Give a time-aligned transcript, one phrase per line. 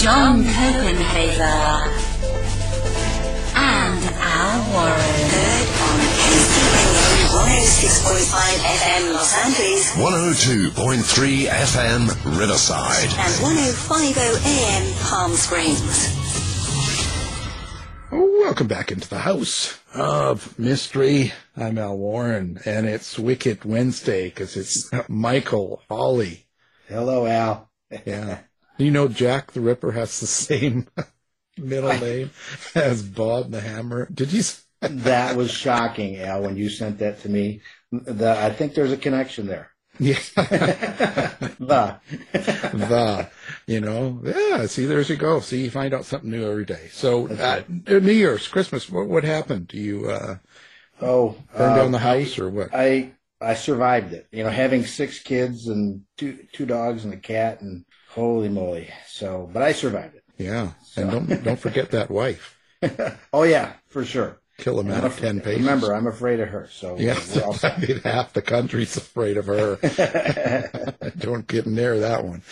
[0.00, 1.92] John Copenhaver,
[3.54, 4.96] and Al Warren.
[5.28, 6.88] Heard on KCAA
[7.36, 8.32] 106.5
[8.64, 12.00] FM Los Angeles 102.3 FM
[12.38, 13.10] Riverside.
[13.18, 16.16] and 105.0 AM Palm Springs.
[18.10, 21.32] Welcome back into the house of mystery.
[21.56, 26.46] I'm Al Warren, and it's Wicked Wednesday because it's Michael Holly.
[26.88, 27.70] Hello, Al.
[28.06, 28.40] Yeah,
[28.80, 30.88] you know Jack the Ripper has the same
[31.58, 32.30] middle name
[32.74, 34.08] as Bob the Hammer.
[34.12, 34.42] Did you?
[34.82, 37.60] That was shocking, Al, when you sent that to me.
[37.92, 39.70] The, I think there's a connection there.
[39.98, 40.18] Yeah,
[41.58, 42.00] The.
[42.32, 43.30] the
[43.66, 44.66] you know, yeah.
[44.66, 45.40] See, there you go.
[45.40, 46.88] See, you find out something new every day.
[46.90, 49.68] So, uh, New Year's, Christmas, what, what happened?
[49.68, 50.36] Do you uh,
[51.02, 52.70] Oh, burn uh, down the house or what?
[52.72, 54.26] I I survived it.
[54.32, 58.88] You know, having six kids and two two dogs and a cat and holy moly.
[59.06, 60.24] So, but I survived it.
[60.38, 62.56] yeah, and don't don't forget that wife.
[63.32, 64.38] Oh yeah, for sure.
[64.56, 65.60] Kill a man of ten pages.
[65.60, 66.66] Remember, I'm afraid of her.
[66.70, 67.18] So Yeah,
[67.62, 69.76] I mean, half the country's afraid of her.
[71.18, 72.42] Don't get near that one.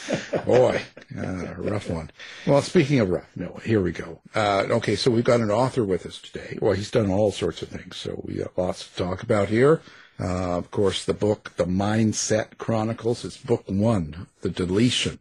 [0.44, 0.82] Boy,
[1.18, 2.10] uh, rough one.
[2.46, 4.20] Well, speaking of rough, no, here we go.
[4.34, 6.58] Uh, okay, so we've got an author with us today.
[6.60, 9.80] Well, he's done all sorts of things, so we got lots to talk about here.
[10.20, 15.18] Uh, of course, the book, The Mindset Chronicles, it's book one, The Deletion.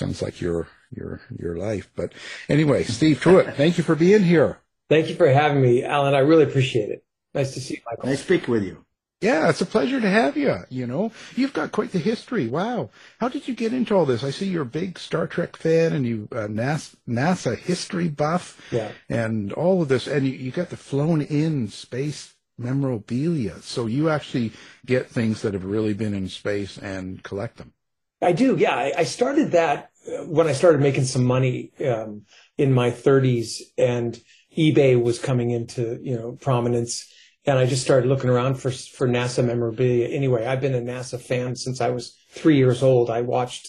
[0.00, 1.90] Sounds like your, your, your life.
[1.94, 2.14] But
[2.48, 4.58] anyway, Steve Truitt, thank you for being here.
[4.88, 6.14] Thank you for having me, Alan.
[6.14, 7.04] I really appreciate it.
[7.34, 8.08] Nice to see you, Michael.
[8.08, 8.82] Nice to speak with you.
[9.20, 10.56] Yeah, it's a pleasure to have you.
[10.70, 12.48] You know, you've got quite the history.
[12.48, 12.88] Wow.
[13.18, 14.24] How did you get into all this?
[14.24, 18.58] I see you're a big Star Trek fan and you uh, NASA, NASA history buff
[18.72, 18.92] Yeah.
[19.10, 23.60] and all of this, and you, you got the flown in space memorabilia.
[23.60, 24.52] So you actually
[24.86, 27.74] get things that have really been in space and collect them.
[28.22, 28.56] I do.
[28.56, 28.74] Yeah.
[28.74, 32.22] I, I started that when I started making some money um,
[32.56, 34.20] in my 30s and
[34.56, 37.12] eBay was coming into, you know, prominence.
[37.46, 40.08] And I just started looking around for, for NASA memorabilia.
[40.08, 43.10] Anyway, I've been a NASA fan since I was three years old.
[43.10, 43.68] I watched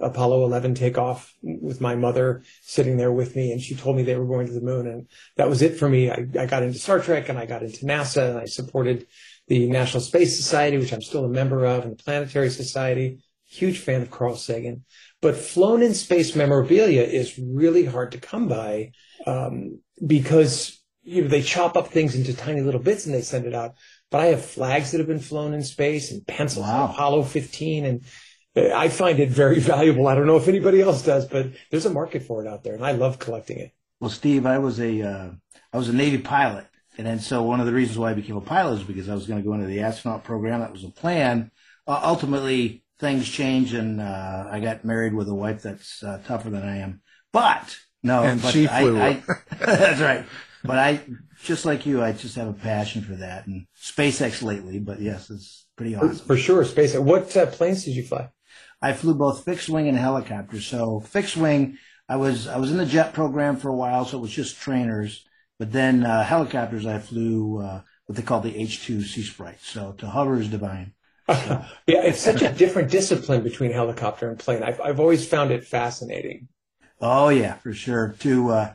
[0.00, 4.02] Apollo 11 take off with my mother sitting there with me and she told me
[4.02, 4.86] they were going to the moon.
[4.86, 5.06] And
[5.36, 6.10] that was it for me.
[6.10, 9.06] I, I got into Star Trek and I got into NASA and I supported
[9.48, 13.22] the National Space Society, which I'm still a member of, and the Planetary Society.
[13.52, 14.84] Huge fan of Carl Sagan.
[15.20, 18.92] But flown in space memorabilia is really hard to come by
[19.26, 23.44] um, because you know, they chop up things into tiny little bits and they send
[23.44, 23.74] it out.
[24.10, 26.86] But I have flags that have been flown in space and pencils Wow.
[26.86, 28.04] from Apollo 15 and
[28.56, 30.06] uh, I find it very valuable.
[30.08, 32.74] I don't know if anybody else does, but there's a market for it out there
[32.74, 33.72] and I love collecting it.
[34.00, 35.30] Well, Steve, I was a uh,
[35.72, 36.66] I was a Navy pilot,
[36.98, 39.14] and then so one of the reasons why I became a pilot is because I
[39.14, 40.58] was going to go into the astronaut program.
[40.60, 41.52] That was the plan.
[41.86, 46.48] Uh, ultimately, things change, and uh, I got married with a wife that's uh, tougher
[46.48, 47.02] than I am.
[47.32, 48.98] But no, And but she I, flew.
[48.98, 49.22] I,
[49.58, 50.24] that's right.
[50.64, 51.00] But I,
[51.42, 54.78] just like you, I just have a passion for that and SpaceX lately.
[54.78, 56.24] But yes, it's pretty awesome.
[56.24, 56.96] For sure, space.
[56.96, 58.30] What uh, planes did you fly?
[58.80, 60.60] I flew both fixed wing and helicopter.
[60.60, 64.18] So fixed wing, I was I was in the jet program for a while, so
[64.18, 65.26] it was just trainers.
[65.58, 69.60] But then uh, helicopters, I flew uh, what they call the H2 Seasprite.
[69.60, 70.94] So to hover is divine.
[71.28, 74.62] yeah, it's such a different discipline between helicopter and plane.
[74.62, 76.48] I've, I've always found it fascinating.
[77.00, 78.14] Oh yeah, for sure.
[78.20, 78.74] To uh,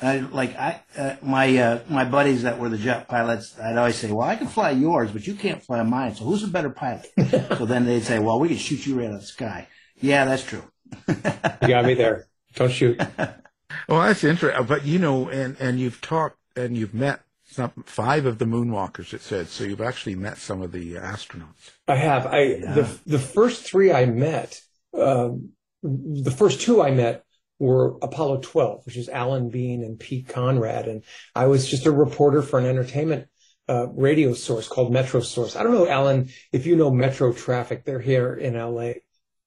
[0.00, 3.96] I, like I uh, my uh, my buddies that were the jet pilots, I'd always
[3.96, 6.14] say, "Well, I can fly yours, but you can't fly mine.
[6.14, 9.08] So who's a better pilot?" so then they'd say, "Well, we can shoot you right
[9.08, 9.68] out of the sky."
[10.00, 10.64] Yeah, that's true.
[11.08, 12.26] You got me there.
[12.54, 13.00] Don't shoot.
[13.88, 14.66] Well, that's interesting.
[14.66, 19.12] But you know, and and you've talked and you've met some five of the moonwalkers.
[19.12, 19.64] It said so.
[19.64, 21.70] You've actually met some of the astronauts.
[21.86, 22.26] I have.
[22.26, 24.60] I the the first three I met,
[24.98, 25.50] um,
[25.82, 27.24] the first two I met
[27.58, 31.04] were Apollo 12, which is Alan Bean and Pete Conrad, and
[31.34, 33.28] I was just a reporter for an entertainment
[33.68, 35.54] uh, radio source called Metro Source.
[35.56, 37.84] I don't know, Alan, if you know Metro Traffic.
[37.84, 38.94] They're here in LA.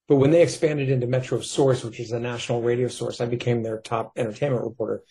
[0.07, 3.63] But when they expanded into Metro Source, which is a national radio source, I became
[3.63, 5.03] their top entertainment reporter.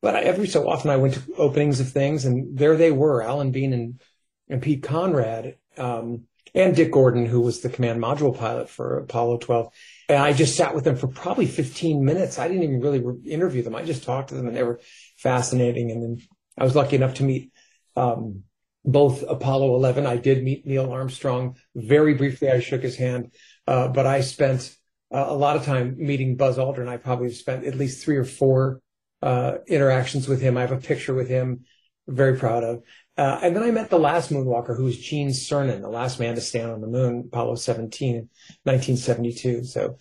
[0.00, 3.22] But I, every so often I went to openings of things and there they were,
[3.22, 4.00] Alan Bean and,
[4.48, 6.24] and Pete Conrad, um,
[6.54, 9.72] and Dick Gordon, who was the command module pilot for Apollo 12.
[10.08, 12.38] And I just sat with them for probably 15 minutes.
[12.38, 13.74] I didn't even really re- interview them.
[13.74, 14.80] I just talked to them and they were
[15.16, 15.90] fascinating.
[15.90, 16.18] And then
[16.56, 17.52] I was lucky enough to meet,
[17.96, 18.44] um,
[18.84, 20.06] both Apollo 11.
[20.06, 22.50] I did meet Neil Armstrong very briefly.
[22.50, 23.32] I shook his hand,
[23.66, 24.74] uh, but I spent
[25.12, 26.88] uh, a lot of time meeting Buzz Aldrin.
[26.88, 28.80] I probably spent at least three or four
[29.22, 30.56] uh, interactions with him.
[30.56, 31.64] I have a picture with him,
[32.06, 32.82] very proud of.
[33.16, 36.36] Uh, and then I met the last moonwalker, who was Gene Cernan, the last man
[36.36, 38.28] to stand on the moon, Apollo 17 in
[38.62, 39.64] 1972.
[39.64, 39.98] So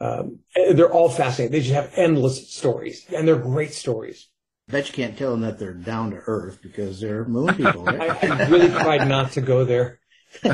[0.00, 0.40] um,
[0.74, 1.52] they're all fascinating.
[1.52, 4.28] They just have endless stories, and they're great stories.
[4.68, 7.88] Bet you can't tell them that they're down to earth because they're moon people.
[7.88, 8.24] I, Right?
[8.24, 9.98] I really tried not to go there.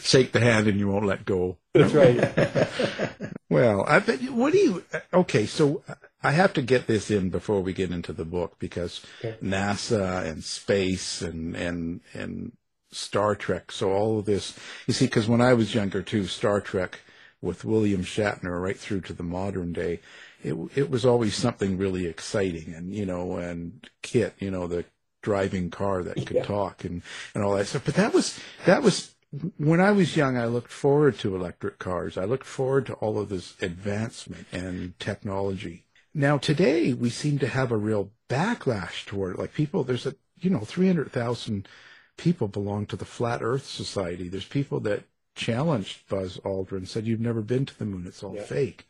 [0.00, 1.58] Shake the hand and you won't let go.
[1.74, 3.30] That's right.
[3.50, 4.20] Well, I bet.
[4.32, 4.84] What do you?
[5.12, 5.84] Okay, so
[6.24, 9.36] I have to get this in before we get into the book because Okay.
[9.42, 12.52] NASA and space and and and
[12.90, 13.70] Star Trek.
[13.72, 14.56] So all of this,
[14.86, 17.00] you see, because when I was younger too, Star Trek
[17.42, 20.00] with William Shatner right through to the modern day,
[20.42, 24.84] it it was always something really exciting, and you know, and KITT, you know, the
[25.22, 26.44] driving car that could Yeah.
[26.44, 27.02] talk and
[27.34, 27.84] and all that stuff.
[27.84, 29.14] But that was that was
[29.58, 32.16] when I was young, I looked forward to electric cars.
[32.16, 35.83] I looked forward to all of this advancement and technology.
[36.14, 39.38] Now today we seem to have a real backlash toward it.
[39.38, 41.68] Like people, there's a, you know, 300,000
[42.16, 44.28] people belong to the Flat Earth Society.
[44.28, 48.06] There's people that challenged Buzz Aldrin, said you've never been to the moon.
[48.06, 48.42] It's all Yeah.
[48.42, 48.86] fake.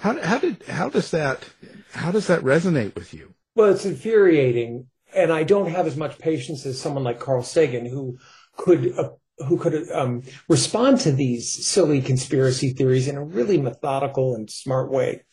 [0.00, 1.44] How, how did, how does that,
[1.92, 3.34] how does that resonate with you?
[3.56, 7.86] Well, it's infuriating, and I don't have as much patience as someone like Carl Sagan,
[7.86, 8.18] who
[8.56, 9.10] could uh,
[9.46, 14.90] who could um, respond to these silly conspiracy theories in a really methodical and smart
[14.90, 15.24] way.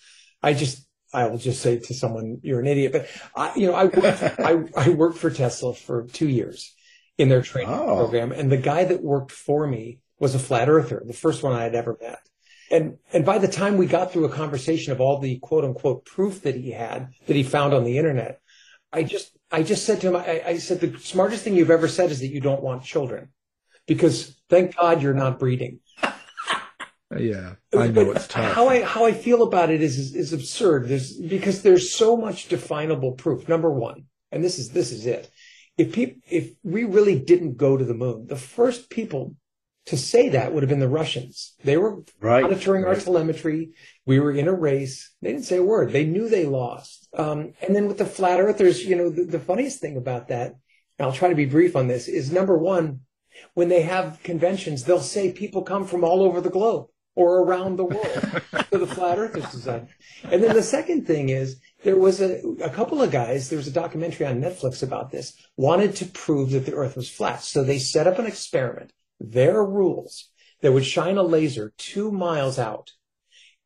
[0.42, 0.85] I just
[1.16, 4.24] I will just say to someone, "You're an idiot." But I, you know, I worked,
[4.40, 4.52] I,
[4.86, 6.74] I worked for Tesla for two years
[7.18, 7.96] in their training Oh.
[7.96, 11.54] program, and the guy that worked for me was a flat earther, the first one
[11.54, 12.20] I had ever met.
[12.72, 16.06] And and by the time we got through a conversation of all the quote unquote
[16.06, 18.40] proof that he had that he found on the internet,
[18.92, 21.88] I just I just said to him, I, I said the smartest thing you've ever
[21.88, 23.30] said is that you don't want children,
[23.88, 25.80] because thank God you're not breeding.
[27.18, 28.54] Yeah, I know it's tough.
[28.54, 30.88] How I how I feel about it is is, is absurd.
[30.88, 33.48] There's because there's so much definable proof.
[33.48, 35.30] Number one, and this is this is it.
[35.78, 39.36] If people if we really didn't go to the moon, the first people
[39.88, 41.54] to say that would have been the Russians.
[41.64, 43.74] They were Right, monitoring our telemetry.
[44.06, 45.14] We were in a race.
[45.22, 45.92] They didn't say a word.
[45.92, 47.08] They knew they lost.
[47.16, 50.56] Um, and then with the flat earthers, you know, the, the funniest thing about that,
[50.98, 53.02] and I'll try to be brief on this, is number one,
[53.54, 57.78] when they have conventions, they'll say people come from all over the globe or around
[57.78, 58.42] the world
[58.72, 59.88] to the Flat Earthers Society.
[60.24, 63.68] And then the second thing is there was a, a couple of guys, there was
[63.68, 67.42] a documentary on Netflix about this, wanted to prove that the Earth was flat.
[67.42, 70.30] So they set up an experiment, their rules,
[70.62, 72.94] that would shine a laser two miles out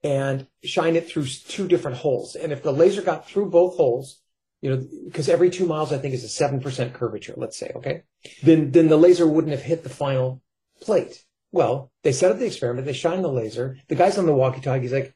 [0.03, 2.35] and shine it through two different holes.
[2.35, 4.21] And if the laser got through both holes,
[4.61, 7.71] you know, because every two miles I think is a seven percent curvature, let's say,
[7.75, 8.03] okay,
[8.43, 10.41] then then the laser wouldn't have hit the final
[10.81, 11.23] plate.
[11.51, 13.77] Well, they set up the experiment, they shine the laser.
[13.87, 14.81] The guy's on the walkie-talkie.
[14.81, 15.15] He's like,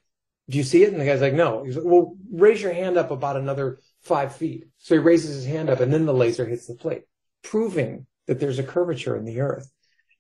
[0.50, 2.98] "Do you see it?" And the guy's like, "No." He's like, "Well, raise your hand
[2.98, 6.46] up about another five feet." So he raises his hand up, and then the laser
[6.46, 7.04] hits the plate,
[7.44, 9.72] proving that there's a curvature in the Earth.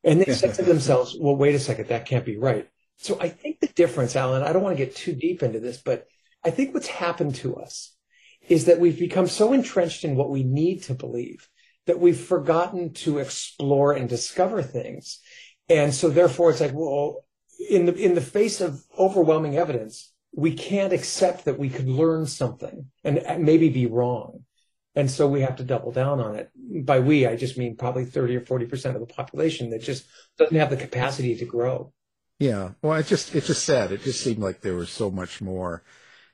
[0.04, 2.68] And they said to themselves, "Well, wait a second, that can't be right."
[2.98, 5.81] So I think the difference, Alan, I don't want to get too deep into this,
[5.81, 6.06] but
[6.44, 7.95] I think what's happened to us
[8.48, 11.50] is that we've become so entrenched in what we need to believe
[11.86, 15.20] that we've forgotten to explore and discover things.
[15.70, 17.25] And so therefore it's like, well,
[17.70, 22.25] in the, in the face of overwhelming evidence, we can't accept that we could learn
[22.25, 24.43] something and maybe be wrong.
[24.96, 26.51] And so we have to double down on it.
[26.86, 30.05] By we, I just mean probably 30 or 40% of the population that just
[30.38, 31.93] doesn't have the capacity to grow.
[32.39, 32.72] Yeah.
[32.82, 33.91] Well, it just it's just sad.
[33.91, 35.84] It just seemed like there was so much more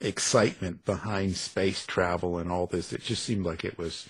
[0.01, 2.91] excitement behind space travel and all this.
[2.93, 4.07] It just seemed like it was,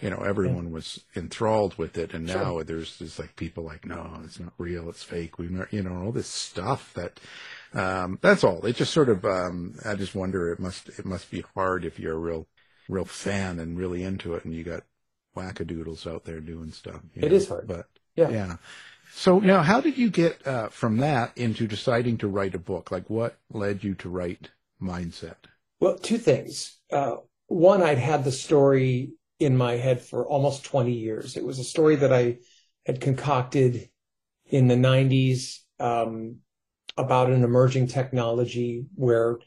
[0.00, 2.12] you know, everyone was enthralled with it.
[2.14, 2.42] And Sure.
[2.42, 4.88] now there's just like people like, no, it's not real.
[4.90, 5.38] It's fake.
[5.38, 7.18] We, you know, all this stuff that,
[7.72, 8.64] um, that's all.
[8.66, 10.52] It just sort of, um, I just wonder.
[10.52, 12.46] It must it must be hard if you're a real,
[12.88, 14.84] real fan and really into it, and you got
[15.36, 17.00] wackadoodles out there doing stuff.
[17.14, 17.66] It know, is hard.
[17.66, 18.30] but Yeah.
[18.30, 18.56] yeah.
[19.12, 22.90] So now, how did you get uh, from that into deciding to write a book?
[22.90, 24.50] Like, what led you to write
[24.80, 25.36] Mindset?
[25.80, 26.78] Well, two things.
[26.92, 31.36] Uh, one, I'd had the story in my head for almost 20 years.
[31.36, 32.38] It was a story that I
[32.84, 33.88] had concocted
[34.46, 36.36] in the 90s um,
[36.96, 39.38] about an emerging technology where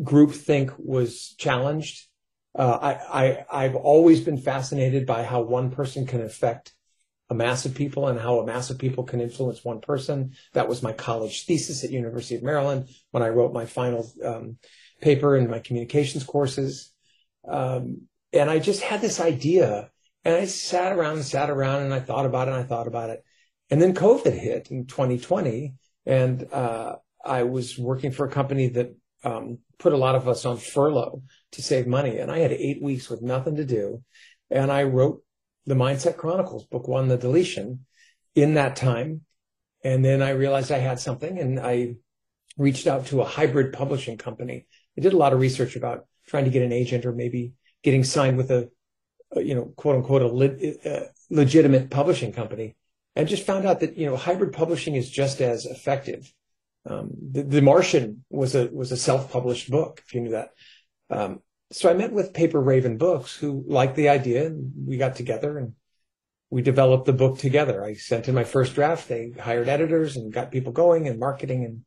[0.00, 2.06] groupthink was challenged.
[2.56, 6.74] Uh, I, I, I've always been fascinated by how one person can affect
[7.30, 10.34] a mass of people and how a mass of people can influence one person.
[10.52, 14.58] That was my college thesis at University of Maryland when I wrote my final um,
[15.00, 16.92] paper in my communications courses.
[17.48, 19.90] Um, and I just had this idea
[20.24, 22.86] and I sat around and sat around and I thought about it and I thought
[22.86, 23.24] about it.
[23.70, 25.74] And then COVID hit in 2020
[26.06, 30.44] and, uh, I was working for a company that, um, put a lot of us
[30.44, 31.22] on furlough
[31.52, 32.18] to save money.
[32.18, 34.02] And I had eight weeks with nothing to do.
[34.50, 35.22] And I wrote
[35.66, 37.80] the Mindset Chronicles, book one, The Deletion,
[38.34, 39.22] in that time.
[39.84, 41.96] And then I realized I had something and I
[42.56, 44.66] reached out to a hybrid publishing company.
[44.96, 48.04] I did a lot of research about trying to get an agent or maybe getting
[48.04, 48.70] signed with a,
[49.36, 52.76] you know, quote unquote, a le- legitimate publishing company
[53.16, 56.32] and just found out that, you know, hybrid publishing is just as effective.
[56.84, 60.50] Um, the, the, Martian was a, was a self-published book, if you knew that.
[61.10, 65.16] Um, so I met with Paper Raven Books who liked the idea and we got
[65.16, 65.74] together and
[66.50, 67.82] we developed the book together.
[67.84, 69.08] I sent in my first draft.
[69.08, 71.64] They hired editors and got people going and marketing.
[71.64, 71.84] And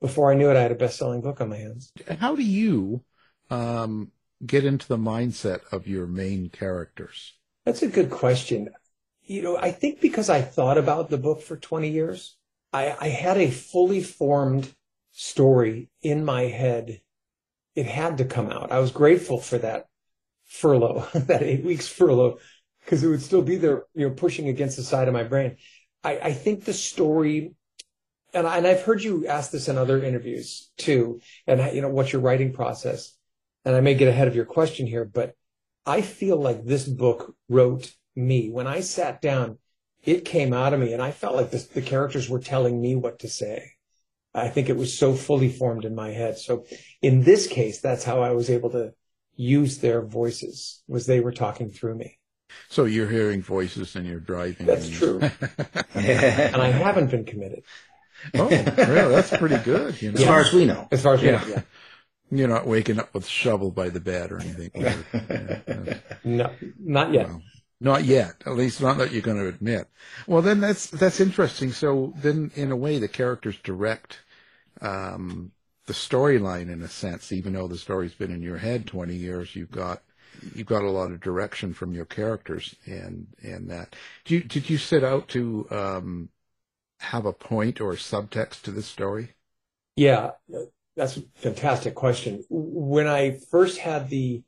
[0.00, 1.92] before I knew it, I had a best-selling book on my hands.
[2.18, 3.04] How do you
[3.50, 4.10] um,
[4.46, 7.34] get into the mindset of your main characters?
[7.64, 8.70] That's a good question.
[9.22, 12.36] You know, I think because I thought about the book for 20 years,
[12.72, 14.72] I, I had a fully formed
[15.12, 17.00] story in my head
[17.78, 18.72] it had to come out.
[18.72, 19.86] I was grateful for that
[20.46, 22.38] furlough, that eight weeks furlough,
[22.80, 25.58] because it would still be there, you know, pushing against the side of my brain.
[26.02, 27.54] I, I think the story,
[28.34, 31.88] and, I, and I've heard you ask this in other interviews too, and you know,
[31.88, 33.12] what's your writing process?
[33.68, 35.34] And I may get ahead of your question here, but
[35.84, 38.48] I feel like this book wrote me.
[38.48, 39.58] When I sat down,
[40.02, 42.96] it came out of me, and I felt like the, the characters were telling me
[42.96, 43.72] what to say.
[44.34, 46.38] I think it was so fully formed in my head.
[46.38, 46.64] So
[47.02, 48.94] in this case, that's how I was able to
[49.36, 52.18] use their voices was they were talking through me.
[52.70, 54.64] So you're hearing voices and you're driving.
[54.64, 55.20] That's and true.
[55.94, 57.64] and I haven't been committed.
[58.34, 59.14] Oh, really?
[59.14, 60.00] That's pretty good.
[60.00, 60.20] You know?
[60.20, 60.88] As far as we know.
[60.90, 61.40] As far as we Yeah.
[61.40, 61.62] know, yeah.
[62.30, 64.70] You're not waking up with a shovel by the bed or anything.
[65.14, 65.98] Yeah.
[66.24, 67.28] No, not yet.
[67.28, 67.42] Well,
[67.80, 68.42] not yet.
[68.44, 69.88] At least not that you're going to admit.
[70.26, 71.72] Well, then that's that's interesting.
[71.72, 74.18] So then, in a way, the characters direct
[74.80, 75.52] um,
[75.86, 77.32] the storyline in a sense.
[77.32, 80.02] Even though the story's been in your head 20 years, you've got
[80.54, 83.94] you've got a lot of direction from your characters and and that.
[84.24, 86.28] Did you, did you set out to um,
[87.00, 89.34] have a point or subtext to this story?
[89.96, 90.32] Yeah,
[90.98, 92.42] that's a fantastic question.
[92.50, 94.42] When I first had the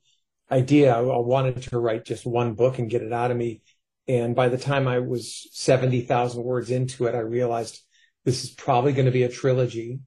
[0.51, 3.63] idea, I wanted to write just one book and get it out of me.
[4.09, 7.81] And by the time I was 70,000 words into it, I realized
[8.25, 10.01] this is probably going to be a trilogy.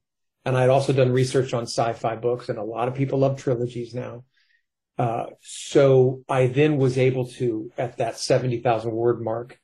[0.44, 3.94] And I'd also done research on sci-fi books and a lot of people love trilogies
[3.94, 4.24] now.
[4.98, 9.58] Uh, so I then was able to, at that 70,000 word mark,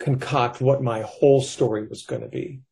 [0.00, 2.62] concoct what my whole story was going to be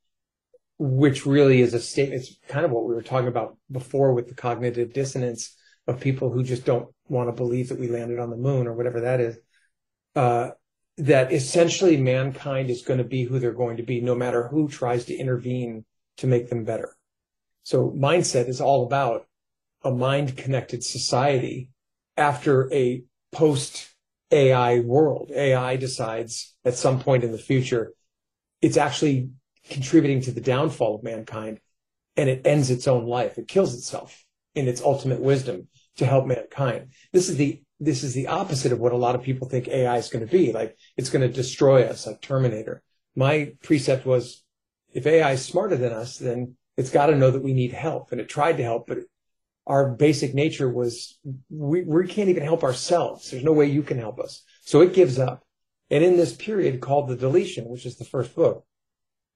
[0.79, 2.23] which really is a statement.
[2.23, 5.57] It's kind of what we were talking about before with the cognitive dissonance
[5.87, 8.75] of people who just don't want to believe that we landed on the moon or
[8.75, 9.39] whatever that is.
[10.15, 10.51] Uh,
[10.99, 14.67] that essentially mankind is going to be who they're going to be, no matter who
[14.67, 15.85] tries to intervene
[16.17, 16.97] to make them better.
[17.65, 19.27] So mindset is all about
[19.85, 21.71] a mind connected society
[22.17, 23.95] after a post
[24.31, 25.31] AI world.
[25.35, 27.93] AI decides at some point in the future,
[28.63, 29.31] it's actually
[29.69, 31.61] contributing to the downfall of mankind
[32.17, 33.39] and it ends its own life.
[33.39, 36.93] It kills itself in its ultimate wisdom to help mankind.
[37.13, 39.99] This is the this is the opposite of what a lot of people think AI
[39.99, 40.51] is going to be.
[40.51, 42.83] Like it's going to destroy us like Terminator.
[43.15, 44.43] My precept was
[44.95, 48.13] if AI is smarter than us, then it's got to know that we need help.
[48.13, 48.99] And it tried to help, but
[49.67, 51.19] our basic nature was
[51.51, 53.31] we, we can't even help ourselves.
[53.31, 54.43] There's no way you can help us.
[54.63, 55.45] So it gives up.
[55.91, 58.65] And in this period called the deletion, which is the first book,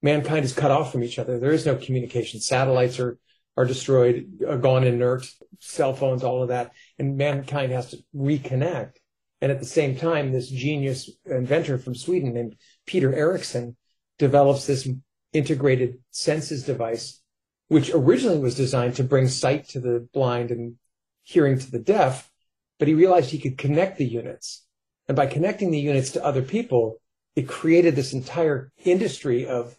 [0.03, 1.39] mankind is cut off from each other.
[1.39, 2.41] There is no communication.
[2.41, 3.19] Satellites are,
[3.57, 5.27] are destroyed, are gone inert,
[5.59, 6.73] cell phones, all of that.
[6.99, 8.95] And mankind has to reconnect.
[9.41, 13.77] And at the same time, this genius inventor from Sweden named Peter Eriksson
[14.19, 14.89] develops this
[15.33, 17.23] integrated senses device,
[17.69, 20.77] which originally was designed to bring sight to the blind and
[21.23, 22.31] hearing to the deaf.
[22.79, 24.67] But he realized he could connect the units.
[25.09, 27.01] And by connecting the units to other people,
[27.35, 29.77] it created this entire industry of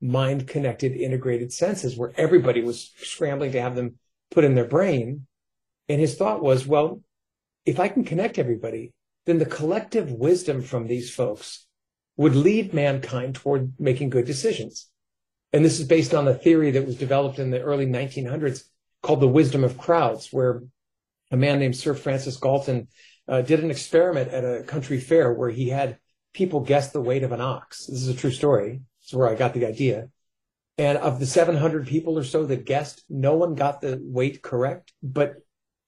[0.00, 3.96] mind connected integrated senses where everybody was scrambling to have them
[4.30, 5.26] put in their brain.
[5.88, 7.02] And his thought was, well,
[7.64, 8.92] if I can connect everybody,
[9.26, 11.66] then the collective wisdom from these folks
[12.16, 14.88] would lead mankind toward making good decisions.
[15.52, 18.64] And this is based on a theory that was developed in the early 1900s
[19.02, 20.62] called the wisdom of crowds, where
[21.30, 22.88] a man named Sir Francis Galton
[23.28, 25.98] uh, did an experiment at a country fair where he had
[26.34, 27.86] people guess the weight of an ox.
[27.86, 28.80] This is a true story.
[29.08, 30.10] It's where I got the idea.
[30.76, 34.92] And of the 700 people or so that guessed, no one got the weight correct,
[35.02, 35.36] but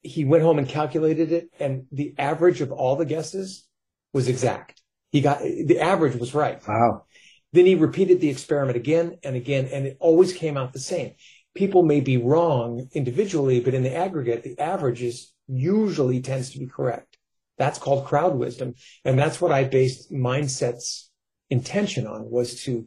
[0.00, 1.50] he went home and calculated it.
[1.60, 3.68] And the average of all the guesses
[4.14, 4.80] was exact.
[5.12, 6.66] He got the average was right.
[6.66, 7.04] Wow.
[7.52, 11.12] Then he repeated the experiment again and again, and it always came out the same.
[11.54, 16.58] People may be wrong individually, but in the aggregate, the average is usually tends to
[16.58, 17.18] be correct.
[17.58, 18.76] That's called crowd wisdom.
[19.04, 21.10] And that's what I based mindset's
[21.50, 22.86] intention on was to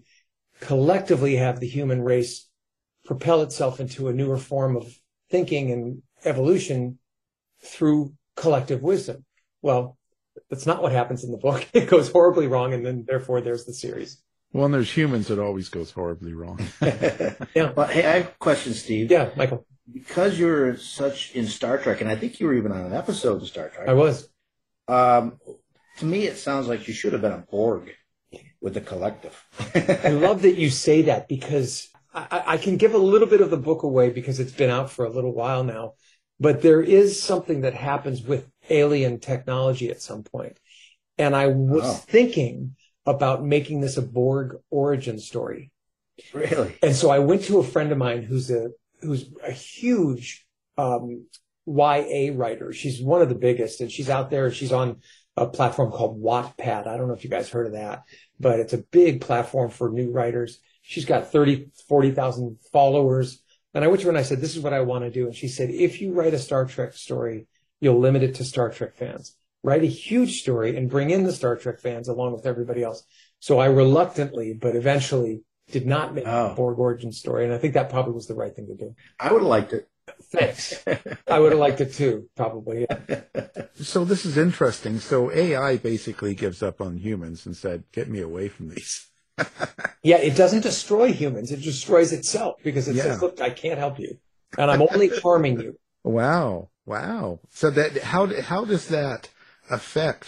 [0.64, 2.48] collectively have the human race
[3.06, 4.98] propel itself into a newer form of
[5.30, 6.98] thinking and evolution
[7.62, 9.26] through collective wisdom.
[9.62, 9.98] Well,
[10.50, 11.68] that's not what happens in the book.
[11.74, 14.22] It goes horribly wrong, and then therefore there's the series.
[14.54, 16.60] Well, and there's humans that always goes horribly wrong.
[17.56, 17.72] Yeah.
[17.76, 19.12] Well, hey, I have a question, Steve.
[19.12, 22.86] Yeah, Michael, Because you're such in Star Trek, and I think you were even on
[22.86, 23.88] an episode of Star Trek.
[23.90, 24.30] I was.
[24.88, 25.40] Um,
[25.98, 27.92] to me, it sounds like you should have been a Borg
[28.64, 29.46] with the collective.
[29.76, 33.52] I love that you say that because I, I can give a little bit of
[33.52, 35.94] the book away because it's been out for a little while now,
[36.40, 40.58] but there is something that happens with alien technology at some point.
[41.18, 41.94] And I was Oh.
[42.08, 45.70] thinking about making this a Borg origin story.
[46.34, 46.78] really?
[46.82, 48.70] And so I went to a friend of mine who's a
[49.02, 50.46] who's a huge
[50.78, 51.26] um,
[51.66, 52.72] YA writer.
[52.72, 54.50] She's one of the biggest, and she's out there.
[54.52, 55.02] She's on
[55.36, 56.88] a platform called Wattpad.
[56.88, 58.04] I don't know if you guys heard of that,
[58.40, 60.60] but it's a big platform for new writers.
[60.82, 63.42] She's got 30, 40,000 followers.
[63.74, 65.26] And I went to her and I said, this is what I want to do.
[65.26, 67.48] And she said, if you write a Star Trek story,
[67.80, 69.36] you'll limit it to Star Trek fans.
[69.64, 73.04] Write a huge story and bring in the Star Trek fans along with everybody else.
[73.40, 76.52] So I reluctantly, but eventually did not make Oh.
[76.52, 77.46] a Borg origin story.
[77.46, 78.94] And I think that probably was the right thing to do.
[79.20, 79.88] I would have liked it.
[80.32, 80.84] Thanks.
[81.30, 82.88] I would have liked it too, probably.
[82.90, 83.22] Yeah.
[83.76, 85.00] so this is interesting.
[85.00, 89.08] So AI basically gives up on humans and said, "Get me away from these."
[90.04, 91.52] Yeah, it doesn't destroy humans.
[91.52, 93.04] It destroys itself because it Yeah.
[93.04, 94.18] says, look, I can't help you.
[94.58, 95.80] And I'm only harming you.
[96.04, 97.40] Wow, wow.
[97.50, 99.30] So that how how does that
[99.70, 100.28] affect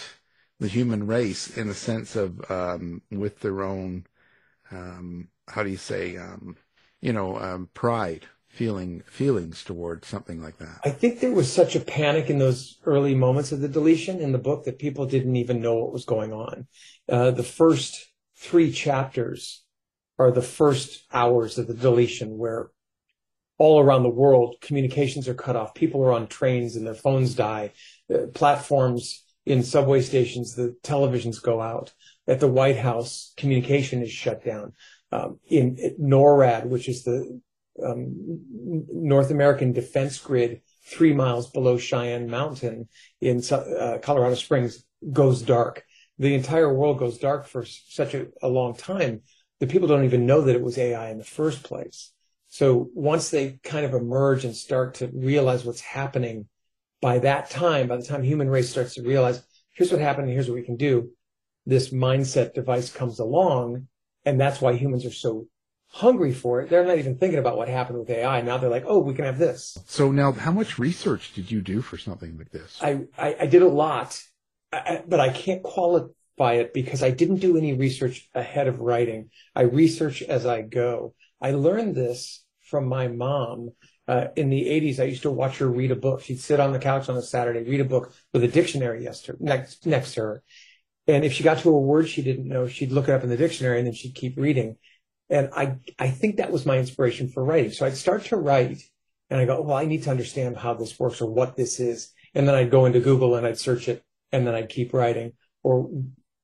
[0.60, 4.06] the human race in the sense of um, with their own
[4.72, 6.56] um, how do you say um,
[7.02, 10.80] you know um, pride feeling feelings towards something like that?
[10.86, 14.32] I think there was such a panic in those early moments of the deletion in
[14.32, 16.68] the book that people didn't even know what was going on.
[17.10, 19.64] Uh, the first three chapters
[20.18, 22.70] are the first hours of the deletion where
[23.58, 25.74] all around the world communications are cut off.
[25.74, 27.74] People are on trains and their phones die.
[28.14, 31.94] Uh, platforms in subway stations, the televisions go out.
[32.26, 34.74] At the White House, communication is shut down.
[35.12, 37.40] Um, in NORAD, which is the
[37.86, 38.14] um,
[38.90, 42.90] North American Defense Grid, three miles below Cheyenne Mountain
[43.22, 45.84] in uh, Colorado Springs, goes dark.
[46.18, 49.22] The entire world goes dark for such a, a long time
[49.60, 52.12] that people don't even know that it was AI in the first place.
[52.48, 56.48] So once they kind of emerge and start to realize what's happening,
[57.02, 59.44] by that time, by the time human race starts to realize,
[59.74, 61.12] here's what happened, and here's what we can do,
[61.66, 63.88] this mindset device comes along,
[64.24, 65.48] and that's why humans are so
[65.96, 66.70] hungry for it.
[66.70, 68.42] They're not even thinking about what happened with AI.
[68.42, 69.78] Now they're like, oh, we can have this.
[69.86, 72.78] So now, how much research did you do for something like this?
[72.82, 74.22] I, I, I did a lot,
[74.74, 79.30] I, but I can't qualify it because I didn't do any research ahead of writing.
[79.56, 81.16] I research as I go.
[81.40, 83.70] I learned this from my mom.
[84.06, 86.22] Uh, in the 80s, I used to watch her read a book.
[86.22, 89.32] She'd sit on the couch on a Saturday, read a book with a dictionary next
[89.40, 90.44] next, next to her.
[91.08, 93.30] And if she got to a word she didn't know, she'd look it up in
[93.30, 94.76] the dictionary and then she'd keep reading.
[95.30, 97.72] And I, I think that was my inspiration for writing.
[97.72, 98.82] So I'd start to write
[99.30, 102.12] and I go, well, I need to understand how this works or what this is.
[102.34, 105.34] And then I'd go into Google and I'd search it and then I'd keep writing
[105.64, 105.90] or,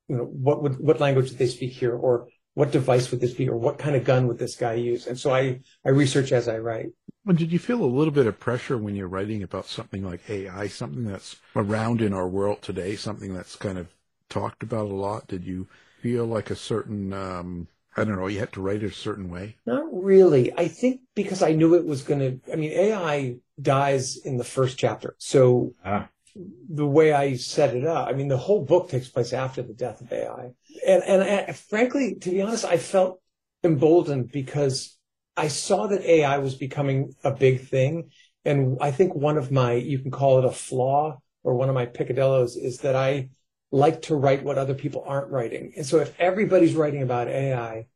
[0.07, 1.95] you know, what would, what language did they speak here?
[1.95, 3.47] Or what device would this be?
[3.47, 5.05] Or what kind of gun would this guy use?
[5.05, 6.87] And so I, I research as I write.
[7.27, 10.27] And did you feel a little bit of pressure when you're writing about something like
[10.27, 13.87] AI, something that's around in our world today, something that's kind of
[14.27, 15.27] talked about a lot?
[15.27, 15.67] Did you
[16.01, 19.29] feel like a certain, um, I don't know, you had to write it a certain
[19.29, 19.57] way?
[19.65, 20.53] Not really.
[20.57, 24.43] I think because I knew it was going to, I mean, AI dies in the
[24.43, 25.15] first chapter.
[25.17, 26.07] So Ah.
[26.69, 29.73] the way I set it up, I mean, the whole book takes place after the
[29.73, 30.51] death of AI.
[30.87, 33.19] And, and I, frankly, to be honest, I felt
[33.63, 34.97] emboldened because
[35.35, 38.11] I saw that AI was becoming a big thing.
[38.45, 41.75] And I think one of my, you can call it a flaw or one of
[41.75, 43.29] my picadillos is that I
[43.71, 45.73] like to write what other people aren't writing.
[45.77, 47.87] And so if everybody's writing about AI,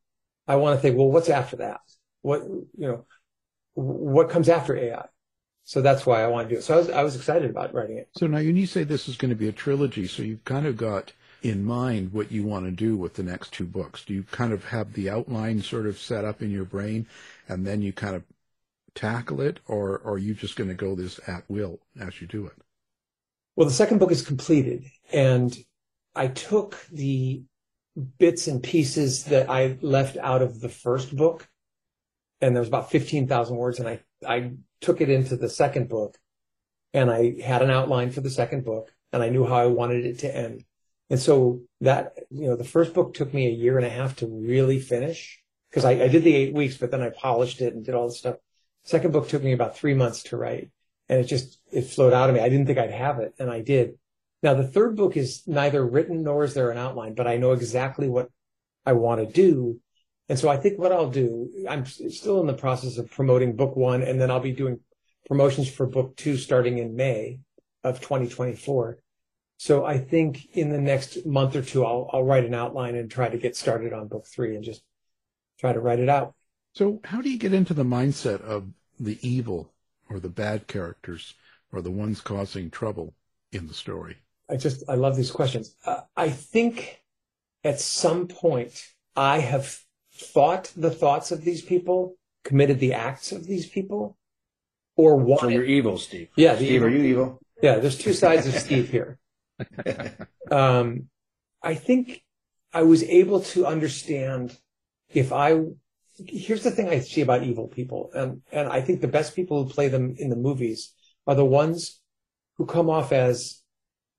[0.48, 1.82] I want to think, well, what's after that?
[2.22, 3.06] What, you know,
[3.74, 5.06] what comes after AI?
[5.66, 6.64] So that's why I want to do it.
[6.64, 8.10] So I was, I was excited about writing it.
[8.16, 10.66] So now when you say this is going to be a trilogy, so you've kind
[10.66, 11.12] of got
[11.46, 14.04] in mind what you want to do with the next two books?
[14.04, 17.08] Do you kind of have the outline sort of set up in your brain
[17.48, 18.24] and then you kind of
[18.96, 22.28] tackle it or, or are you just going to go this at will as you
[22.28, 22.65] do it?
[23.56, 25.56] Well, the second book is completed and
[26.14, 27.44] I took the
[28.18, 31.48] bits and pieces that I left out of the first book
[32.42, 36.18] and there was about 15,000 words and I, I took it into the second book
[36.94, 40.06] and I had an outline for the second book and I knew how I wanted
[40.06, 40.66] it to end.
[41.10, 44.18] And so that, you know, the first book took me a year and a half
[44.18, 47.74] to really finish because I, I did the eight weeks, but then I polished it
[47.74, 48.36] and did all the stuff.
[48.84, 50.72] Second book took me about three months to write
[51.10, 52.42] and it just, it flowed out of me.
[52.42, 53.98] I didn't think I'd have it and I did.
[54.44, 57.52] Now the third book is neither written nor is there an outline, but I know
[57.52, 58.30] exactly what
[58.86, 59.80] I want to do.
[60.30, 63.76] And so I think what I'll do, I'm still in the process of promoting book
[63.76, 64.80] one and then I'll be doing
[65.28, 67.40] promotions for book two starting in May
[67.84, 69.00] of 2024.
[69.58, 73.10] So I think in the next month or two, I'll, I'll write an outline and
[73.10, 74.82] try to get started on book three and just
[75.60, 76.34] try to write it out.
[76.74, 78.68] So how do you get into the mindset of
[79.00, 79.74] the evil
[80.10, 81.34] or the bad characters
[81.72, 83.14] or the ones causing trouble
[83.52, 84.18] in the story?
[84.50, 85.76] I just, I love these questions.
[85.86, 87.02] Uh, I think
[87.64, 88.84] at some point
[89.16, 89.80] I have
[90.14, 94.18] thought the thoughts of these people, committed the acts of these people,
[94.96, 95.52] or So wanted.
[95.54, 96.30] you're evil, Steve.
[96.36, 96.88] Yeah, the Steve, evil.
[96.88, 97.40] are you evil?
[97.62, 99.18] Yeah, there's two sides of Steve here.
[100.52, 101.10] Um,
[101.64, 102.22] I think
[102.72, 104.56] I was able to understand
[105.10, 105.60] if I,
[106.18, 108.12] here's the thing I see about evil people.
[108.14, 110.94] And, and I think the best people who play them in the movies
[111.28, 112.00] are the ones
[112.58, 113.62] who come off as,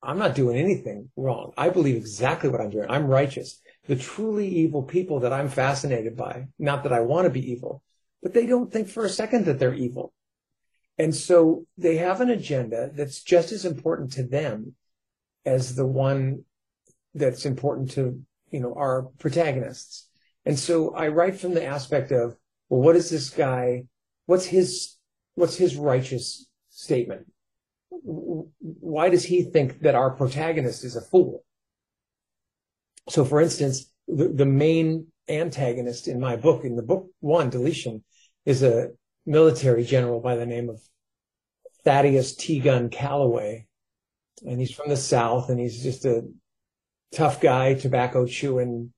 [0.02, 1.52] I'm not doing anything wrong.
[1.56, 2.86] I believe exactly what I'm doing.
[2.88, 3.60] I'm righteous.
[3.86, 7.82] The truly evil people that I'm fascinated by, not that I want to be evil,
[8.22, 10.12] but they don't think for a second that they're evil.
[10.98, 14.74] And so they have an agenda that's just as important to them
[15.44, 16.44] as the one
[17.14, 20.08] that's important to, you know, our protagonists.
[20.46, 22.36] And so I write from the aspect of,
[22.68, 23.84] well, what is this guy?
[24.26, 24.96] What's his,
[25.34, 27.26] what's his righteous statement?
[27.90, 31.44] Why does he think that our protagonist is a fool?
[33.08, 38.04] So for instance, the, the main antagonist in my book, in the book one, deletion,
[38.44, 38.90] is a
[39.26, 40.80] military general by the name of
[41.84, 42.60] Thaddeus T.
[42.60, 43.66] Gun Calloway.
[44.46, 46.22] And he's from the South and he's just a
[47.12, 48.92] tough guy, tobacco chewing,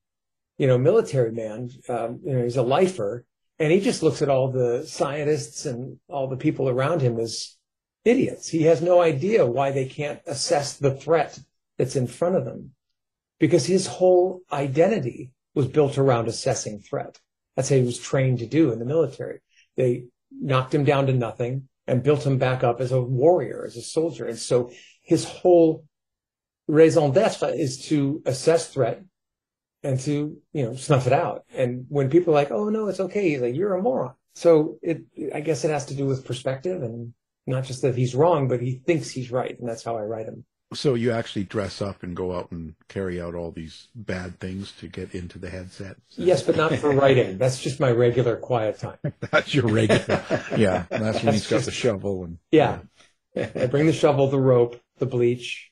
[0.59, 1.71] you know, military man.
[1.87, 3.25] Um, you know, he's a lifer
[3.57, 7.55] and he just looks at all the scientists and all the people around him as
[8.05, 8.49] idiots.
[8.49, 11.39] He has no idea why they can't assess the threat
[11.77, 12.71] that's in front of them
[13.39, 17.19] because his whole identity was built around assessing threat.
[17.55, 19.39] That's what he was trained to do in the military.
[19.77, 23.77] They knocked him down to nothing and built him back up as a warrior, as
[23.77, 24.25] a soldier.
[24.25, 25.85] And so his whole
[26.67, 29.03] raison d'etre is to assess threat
[29.83, 31.45] and to, you know, snuff it out.
[31.53, 34.13] And when people are like, oh no, it's okay, he's like, you're a moron.
[34.35, 37.13] So it, I guess it has to do with perspective and
[37.47, 39.57] not just that he's wrong, but he thinks he's right.
[39.59, 40.45] And that's how I write him.
[40.71, 44.71] So you actually dress up and go out and carry out all these bad things
[44.73, 45.95] to get into the headset.
[46.11, 47.39] Yes, but not for writing.
[47.39, 48.97] That's just my regular quiet time.
[49.31, 50.23] That's your regular.
[50.55, 52.79] yeah, that's when he's got the shovel and Yeah.
[53.35, 55.68] I bring the shovel, the rope, the bleach.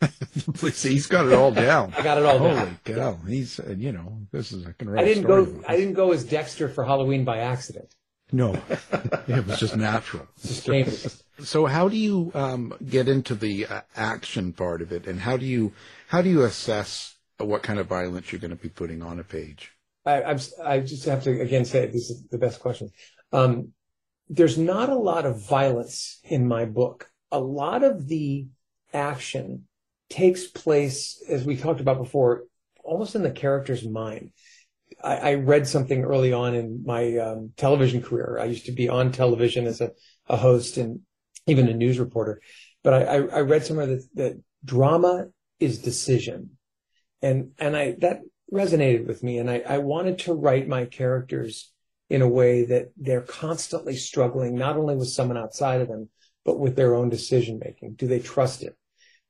[0.54, 1.92] Please, he's got it all down.
[1.96, 2.78] I got it all Holy down.
[2.84, 3.18] cow!
[3.26, 5.62] He's uh, you know this is I can I a didn't go.
[5.66, 7.94] I didn't go as Dexter for Halloween by accident.
[8.30, 8.60] No,
[9.28, 10.26] it was just natural.
[10.42, 11.24] Just.
[11.40, 15.36] So how do you um, get into the uh, action part of it, and how
[15.36, 15.72] do you
[16.08, 19.24] how do you assess what kind of violence you're going to be putting on a
[19.24, 19.72] page?
[20.04, 22.90] I, I'm, I just have to again say this is the best question.
[23.32, 23.72] Um,
[24.28, 27.10] there's not a lot of violence in my book.
[27.30, 28.46] A lot of the
[28.92, 29.67] action
[30.10, 32.44] takes place, as we talked about before,
[32.84, 34.30] almost in the character's mind.
[35.02, 38.38] I, I read something early on in my um, television career.
[38.40, 39.90] I used to be on television as a,
[40.26, 41.00] a host and
[41.46, 42.40] even a news reporter,
[42.82, 45.26] but I, I, I read somewhere that, that drama
[45.60, 46.50] is decision,
[47.22, 48.20] and and I that
[48.52, 51.72] resonated with me, and I, I wanted to write my characters
[52.08, 56.08] in a way that they're constantly struggling not only with someone outside of them,
[56.44, 57.94] but with their own decision making.
[57.94, 58.77] Do they trust it?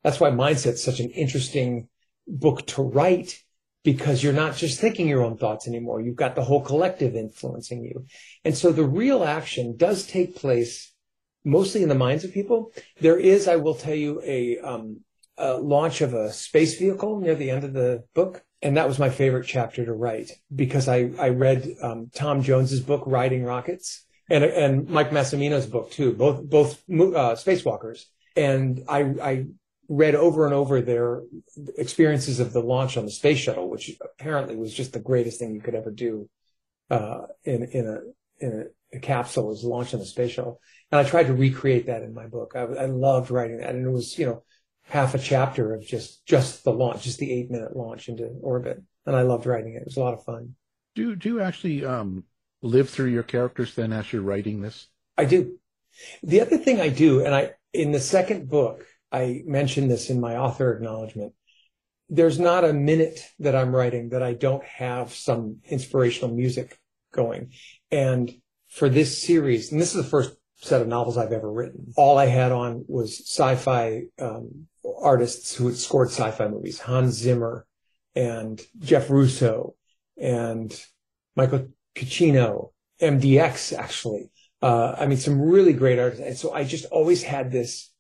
[0.03, 1.89] That's why Mindset's such an interesting
[2.27, 3.43] book to write
[3.85, 6.01] because you're not just thinking your own thoughts anymore.
[6.01, 8.07] You've got the whole collective influencing you.
[8.45, 10.93] And so the real action does take place
[11.45, 12.73] mostly in the minds of people.
[13.01, 15.01] There is, I will tell you, a, um,
[15.37, 18.43] a launch of a space vehicle near the end of the book.
[18.61, 22.81] And that was my favorite chapter to write because I, I read um, Tom Jones's
[22.81, 28.05] book, Riding Rockets, and, and Mike Massimino's book too, both, both uh, spacewalkers.
[28.37, 29.47] And I, I
[29.89, 31.23] read over and over their
[31.77, 35.55] experiences of the launch on the space shuttle, which apparently was just the greatest thing
[35.55, 36.29] you could ever do
[36.91, 38.61] uh, in in a in
[38.93, 40.61] a, a capsule was launch on the space shuttle.
[40.93, 42.53] And I tried to recreate that in my book.
[42.55, 44.43] I, I loved writing that, and it was you know
[44.85, 48.83] half a chapter of just just the launch, just the eight minute launch into orbit,
[49.07, 49.83] and I loved writing it.
[49.83, 50.55] It was a lot of fun.
[50.95, 52.25] Do do you actually um,
[52.63, 54.89] live through your characters then as you're writing this?
[55.17, 55.59] I do.
[56.23, 60.21] The other thing I do, and I in the second book, I mentioned this in
[60.21, 61.33] my author acknowledgement.
[62.09, 66.79] There's not a minute that I'm writing that I don't have some inspirational music
[67.13, 67.53] going.
[67.91, 68.33] And
[68.69, 72.19] for this series, and this is the first set of novels I've ever written, all
[72.19, 74.67] I had on was sci-fi um,
[75.01, 77.67] artists who had scored sci-fi movies, Hans Zimmer
[78.15, 79.75] and Jeff Russo
[80.17, 80.75] and
[81.37, 84.31] Michael Giacchino, MDX actually.
[84.61, 86.25] Uh, I mean, some really great artists.
[86.25, 87.91] And so I just always had this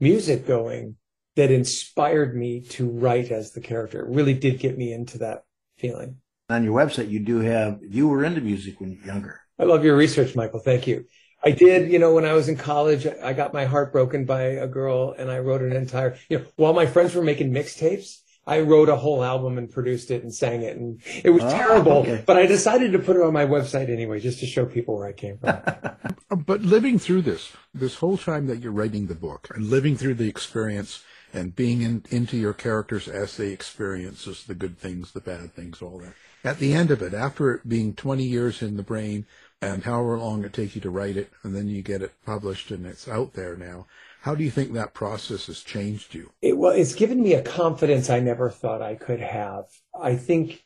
[0.00, 0.96] music going
[1.36, 4.00] that inspired me to write as the character.
[4.00, 5.44] It really did get me into that
[5.76, 6.16] feeling.
[6.50, 9.40] On your website, you do have, you were into music when you were younger.
[9.58, 10.60] I love your research, Michael.
[10.60, 11.04] Thank you.
[11.44, 14.42] I did, you know, when I was in college, I got my heart broken by
[14.42, 18.18] a girl and I wrote an entire, you know, while my friends were making mixtapes,
[18.48, 21.50] I wrote a whole album and produced it and sang it and it was Oh,
[21.50, 22.22] terrible, okay.
[22.26, 25.06] but I decided to put it on my website anyway, just to show people where
[25.06, 25.60] I came from.
[26.46, 30.14] But living through this, this whole time that you're writing the book and living through
[30.14, 35.20] the experience and being in, into your characters as they experience the good things, the
[35.20, 36.14] bad things, all that.
[36.44, 39.26] At the end of it, after it being 20 years in the brain
[39.60, 42.70] and however long it takes you to write it, and then you get it published
[42.70, 43.86] and it's out there now,
[44.20, 46.32] how do you think that process has changed you?
[46.42, 49.64] it well, it's given me a confidence I never thought I could have.
[49.98, 50.64] I think,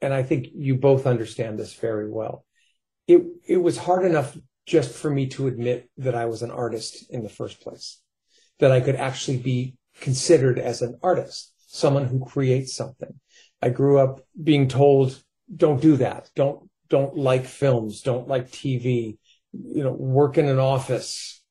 [0.00, 2.44] and I think you both understand this very well.
[3.08, 7.10] It it was hard enough just for me to admit that I was an artist
[7.10, 8.00] in the first place,
[8.60, 13.18] that I could actually be considered as an artist, someone who creates something.
[13.60, 15.22] I grew up being told,
[15.54, 16.30] "Don't do that.
[16.36, 18.02] Don't don't like films.
[18.02, 19.18] Don't like TV.
[19.52, 21.41] You know, work in an office."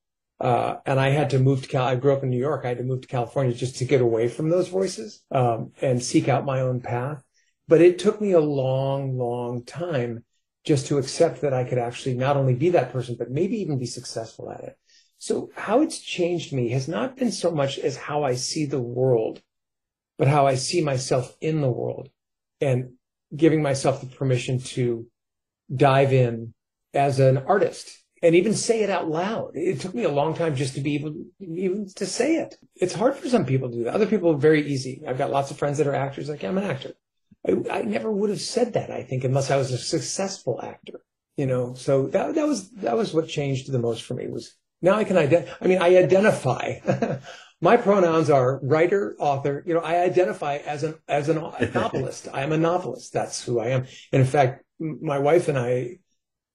[0.42, 1.86] Uh, and I had to move to Cal.
[1.86, 2.66] I grew up in New York.
[2.66, 6.02] I had to move to California just to get away from those voices um, and
[6.02, 7.24] seek out my own path.
[7.68, 10.24] But it took me a long, long time
[10.66, 13.78] just to accept that I could actually not only be that person, but maybe even
[13.78, 14.78] be successful at it.
[15.20, 18.82] So how it's changed me has not been so much as how I see the
[18.82, 19.44] world,
[20.18, 22.10] but how I see myself in the world
[22.60, 22.94] and
[23.36, 25.06] giving myself the permission to
[25.74, 26.56] dive in
[26.96, 29.52] as an artist and even say it out loud.
[29.56, 32.56] It took me a long time just to be able even to say it.
[32.76, 33.96] It's hard for some people to do that.
[33.96, 35.04] Other people are very easy.
[35.08, 36.30] I've got lots of friends that are actors.
[36.30, 36.94] Like I'm an actor.
[37.48, 38.92] I, I never would have said that.
[38.92, 41.02] I think unless I was a successful actor,
[41.36, 41.74] you know.
[41.74, 45.04] So that that was that was what changed the most for me was now I
[45.04, 45.54] can identify.
[45.60, 46.80] I mean, I identify.
[47.64, 49.64] My pronouns are writer, author.
[49.68, 51.34] You know, I identify as an as a
[51.74, 52.28] novelist.
[52.32, 53.14] I am a novelist.
[53.14, 53.86] That's who I am.
[54.12, 56.00] And in fact, my wife and I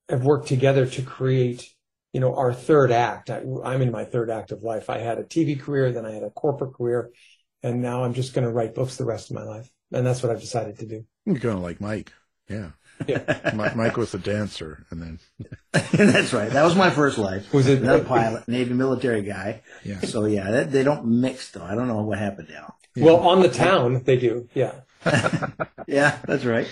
[0.09, 1.69] have worked together to create,
[2.12, 3.31] you know, our third act.
[3.31, 4.88] I, I'm in my third act of life.
[4.90, 7.11] I had a TV career, then I had a corporate career,
[7.62, 9.71] and now I'm just going to write books the rest of my life.
[9.92, 11.05] And that's what I've decided to do.
[11.25, 12.12] You're going to like Mike.
[12.49, 12.71] Yeah.
[13.07, 13.53] Yeah.
[13.77, 15.19] Mike was a dancer and then,
[15.92, 16.51] That's right.
[16.51, 17.53] That was my first life.
[17.53, 19.62] Was it- Another pilot, Navy military guy.
[19.85, 20.01] yeah.
[20.01, 21.64] So yeah, that, they don't mix though.
[21.64, 22.75] I don't know what happened now.
[22.97, 24.49] Well, on the town, they do.
[24.55, 24.73] Yeah.
[25.88, 26.66] Yeah, that's right.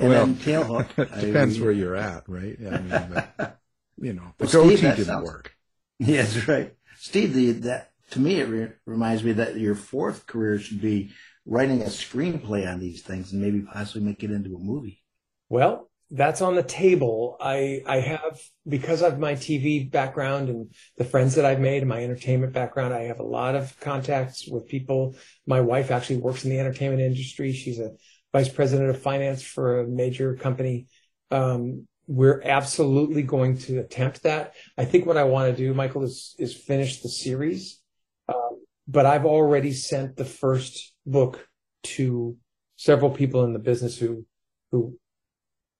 [0.00, 1.12] And Well, then Tailhook.
[1.16, 2.56] I- Depends where you're at, right?
[2.60, 3.58] I mean, but,
[3.98, 5.54] you know, the Well, Steve, goatee that didn't sounds- work.
[6.02, 6.72] Yeah, that's right.
[6.96, 11.10] Steve, the, that to me it re- reminds me that your fourth career should be
[11.44, 15.02] writing a screenplay on these things and maybe possibly make it into a movie.
[15.50, 17.36] Well, that's on the table.
[17.38, 22.02] I I have because of my TV background and the friends that I've made, my
[22.02, 22.94] entertainment background.
[22.94, 25.14] I have a lot of contacts with people.
[25.46, 27.52] My wife actually works in the entertainment industry.
[27.52, 27.90] She's a
[28.32, 30.86] vice president of finance for a major company.
[31.30, 34.54] Um, we're absolutely going to attempt that.
[34.76, 37.80] I think what I want to do, Michael, is is finish the series.
[38.28, 41.46] Um, but I've already sent the first book
[41.82, 42.36] to
[42.76, 44.26] several people in the business who
[44.72, 44.98] who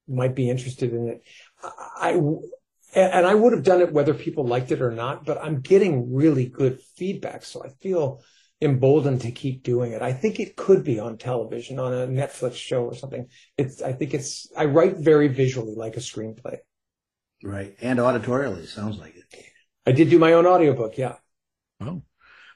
[0.06, 1.22] might be interested in it.
[1.62, 2.20] I,
[2.94, 6.12] and I would have done it whether people liked it or not, but I'm getting
[6.12, 7.44] really good feedback.
[7.44, 8.22] So I feel
[8.62, 10.02] emboldened to keep doing it.
[10.02, 13.28] I think it could be on television, on a Netflix show or something.
[13.56, 16.58] It's, I think it's, I write very visually like a screenplay.
[17.42, 17.74] Right.
[17.80, 19.24] And auditorially, sounds like it.
[19.86, 20.98] I did do my own audiobook.
[20.98, 21.16] Yeah.
[21.80, 22.02] Oh.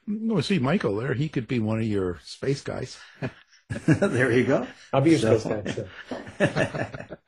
[0.07, 2.99] No, see, Michael there, he could be one of your space guys.
[3.87, 4.67] there you go.
[4.93, 5.79] I'll be your So- space
[6.39, 6.47] guy.
[6.47, 7.17] Sure.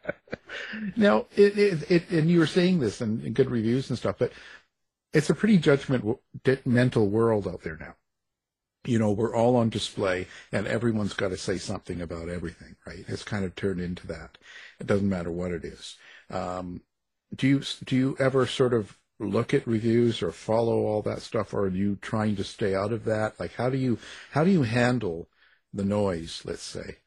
[0.95, 4.15] Now, it, it, it, and you were saying this in, in good reviews and stuff,
[4.17, 4.31] but
[5.13, 6.19] it's a pretty judgmental
[6.65, 7.95] mental world out there now.
[8.87, 13.03] You know, we're all on display and everyone's got to say something about everything, right?
[13.07, 14.37] It's kind of turned into that.
[14.79, 15.97] It doesn't matter what it is.
[16.29, 16.81] Um,
[17.35, 21.53] do you, do you ever sort of look at reviews or follow all that stuff
[21.53, 23.39] or are you trying to stay out of that?
[23.39, 23.99] Like how do you,
[24.31, 25.27] how do you handle
[25.73, 26.97] the noise, let's say?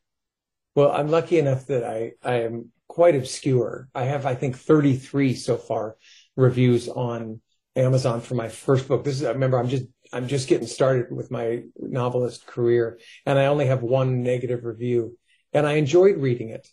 [0.75, 3.88] Well, I'm lucky enough that I, I am quite obscure.
[3.95, 5.97] I have, I think, 33 so far
[6.37, 7.40] reviews on
[7.77, 9.05] Amazon for my first book.
[9.05, 13.46] This is, remember, I'm just, I'm just getting started with my novelist career and I
[13.46, 15.16] only have one negative review
[15.53, 16.68] and I enjoyed reading it,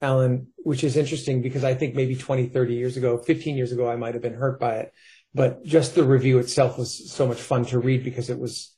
[0.00, 3.90] Alan, which is interesting because I think maybe 20, 30 years ago, 15 years ago,
[3.90, 4.92] I might have been hurt by it.
[5.34, 8.74] But just the review itself was so much fun to read because it was,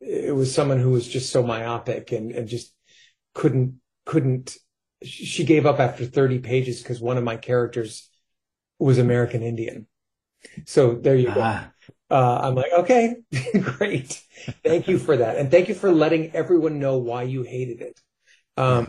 [0.00, 2.74] it was someone who was just so myopic and, and just
[3.34, 4.56] couldn't couldn't
[5.02, 8.08] she gave up after 30 pages because one of my characters
[8.78, 9.86] was American Indian.
[10.66, 11.40] So there you go.
[11.42, 11.70] Ah.
[12.14, 13.16] Uh, I'm like, okay,
[13.60, 14.22] great.
[14.62, 15.36] Thank you for that.
[15.36, 18.00] And thank you for letting everyone know why you hated it.
[18.56, 18.86] Um,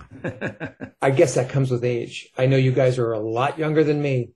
[1.02, 2.30] I guess that comes with age.
[2.38, 4.30] I know you guys are a lot younger than me,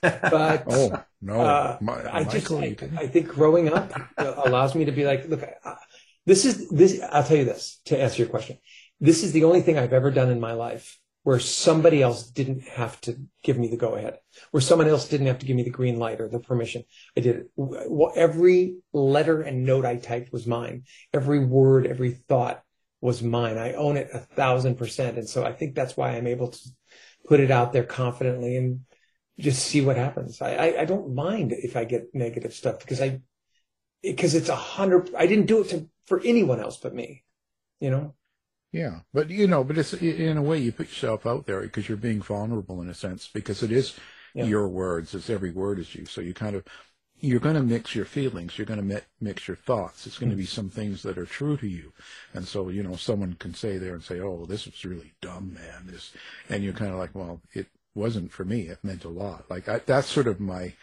[0.00, 1.40] but Oh, no.
[1.42, 2.74] uh, Mi- I just, I.
[2.96, 5.74] I think growing up allows me to be like, look, I,
[6.24, 7.02] this is this.
[7.12, 8.56] I'll tell you this to answer your question.
[8.98, 12.62] This is the only thing I've ever done in my life where somebody else didn't
[12.62, 14.16] have to give me the go ahead,
[14.52, 16.84] where someone else didn't have to give me the green light or the permission.
[17.16, 17.50] I did it.
[17.58, 20.84] Wh- Every letter and note I typed was mine.
[21.12, 22.62] Every word, every thought
[23.00, 23.58] was mine.
[23.58, 25.18] I own it a thousand percent.
[25.18, 26.58] And so I think that's why I'm able to
[27.26, 28.82] put it out there confidently and
[29.36, 30.40] just see what happens.
[30.40, 33.20] I, I, I don't mind if I get negative stuff because I,
[34.00, 37.24] because it's a hundred, I didn't do it to, for anyone else but me,
[37.80, 38.14] you know?
[38.76, 41.88] Yeah, but you know, but it's in a way you put yourself out there because
[41.88, 43.94] you're being vulnerable in a sense because it is
[44.34, 44.44] Yeah.
[44.44, 45.14] your words.
[45.14, 46.04] It's every word is you.
[46.04, 46.64] So you kind of
[47.18, 48.58] you're going to mix your feelings.
[48.58, 50.06] You're going to mix your thoughts.
[50.06, 50.48] It's going to be mm.
[50.48, 51.94] some things that are true to you,
[52.34, 55.54] and so you know someone can say there and say, "Oh, this was really dumb,
[55.54, 56.12] man." This,
[56.50, 58.68] and you're kind of like, "Well, it wasn't for me.
[58.68, 60.74] It meant a lot." Like I, that's sort of my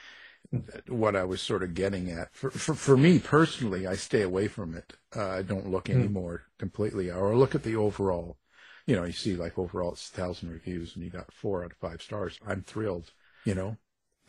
[0.88, 2.34] what I was sort of getting at.
[2.34, 4.94] For, for, for me personally, I stay away from it.
[5.16, 8.38] Uh, I don't look anymore completely, or look at the overall.
[8.86, 11.72] You know, you see like overall it's a thousand reviews and you got four out
[11.72, 12.40] of five stars.
[12.46, 13.12] I'm thrilled.
[13.46, 13.78] You know.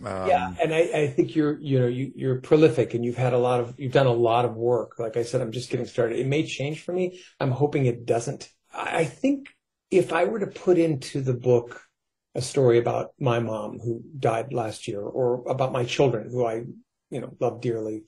[0.05, 0.53] Um, yeah.
[0.61, 3.61] And I, I think you're, you know, you, you're prolific and you've had a lot
[3.61, 4.99] of, you've done a lot of work.
[4.99, 6.19] Like I said, I'm just getting started.
[6.19, 7.21] It may change for me.
[7.39, 8.51] I'm hoping it doesn't.
[8.73, 9.51] I think
[9.93, 11.81] if I were to put into the book
[12.35, 16.65] a story about my mom who died last year or about my children who I,
[17.11, 18.05] you know, love dearly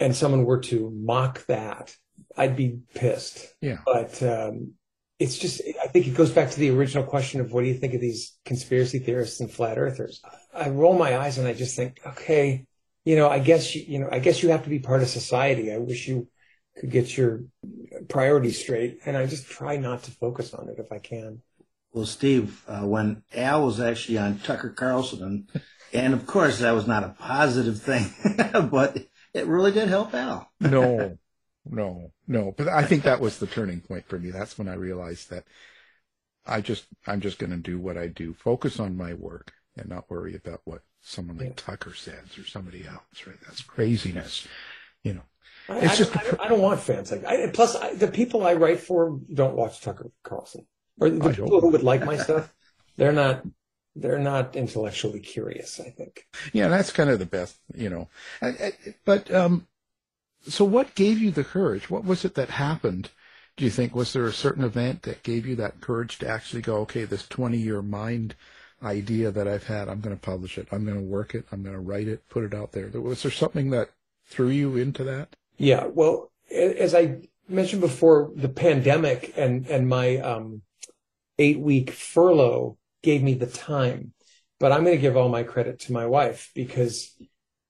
[0.00, 1.94] and someone were to mock that,
[2.36, 3.54] I'd be pissed.
[3.60, 3.78] Yeah.
[3.84, 4.72] But, um,
[5.18, 7.74] it's just, I think it goes back to the original question of what do you
[7.74, 10.20] think of these conspiracy theorists and flat earthers?
[10.52, 12.66] I roll my eyes and I just think, okay,
[13.04, 15.08] you know, I guess you, you know, I guess you have to be part of
[15.08, 15.72] society.
[15.72, 16.26] I wish you
[16.76, 17.44] could get your
[18.08, 18.98] priorities straight.
[19.06, 21.40] And I just try not to focus on it if I can.
[21.92, 26.72] Well, Steve, uh, when Al was actually on Tucker Carlson, and, and of course that
[26.72, 28.12] was not a positive thing,
[28.70, 28.96] but
[29.34, 30.50] it really did help Al.
[30.60, 31.18] no,
[31.66, 32.54] no, no.
[32.56, 34.30] But I think that was the turning point for me.
[34.30, 35.44] That's when I realized that
[36.46, 39.88] I just, I'm just going to do what I do, focus on my work and
[39.88, 41.54] not worry about what someone like Yeah.
[41.56, 43.36] Tucker says or somebody else, right?
[43.46, 44.46] That's craziness,
[45.02, 45.22] you know.
[45.68, 47.76] I, It's I, just don't, a I, don't, I don't want fans like I, plus
[47.76, 50.66] I, the people I write for don't watch Tucker Carlson
[51.00, 52.52] or the I people who would like my stuff.
[52.96, 53.42] They're not,
[53.96, 55.80] they're not intellectually curious.
[55.80, 56.26] I think.
[56.52, 58.08] Yeah, that's kind of the best, you know.
[58.40, 58.72] I, I,
[59.04, 59.66] but um,
[60.48, 61.90] so what gave you the courage?
[61.90, 63.10] What was it that happened?
[63.56, 66.62] Do you think was there a certain event that gave you that courage to actually
[66.62, 68.34] go, okay, this twenty-year mind
[68.82, 70.66] idea that I've had, I'm going to publish it.
[70.72, 71.46] I'm going to work it.
[71.52, 72.88] I'm going to write it, put it out there.
[72.88, 73.90] Was there something that
[74.24, 75.36] threw you into that?
[75.56, 80.62] Yeah, well, as I mentioned before, the pandemic and and my um,
[81.42, 84.12] eight week furlough gave me the time.
[84.60, 87.16] But I'm going to give all my credit to my wife because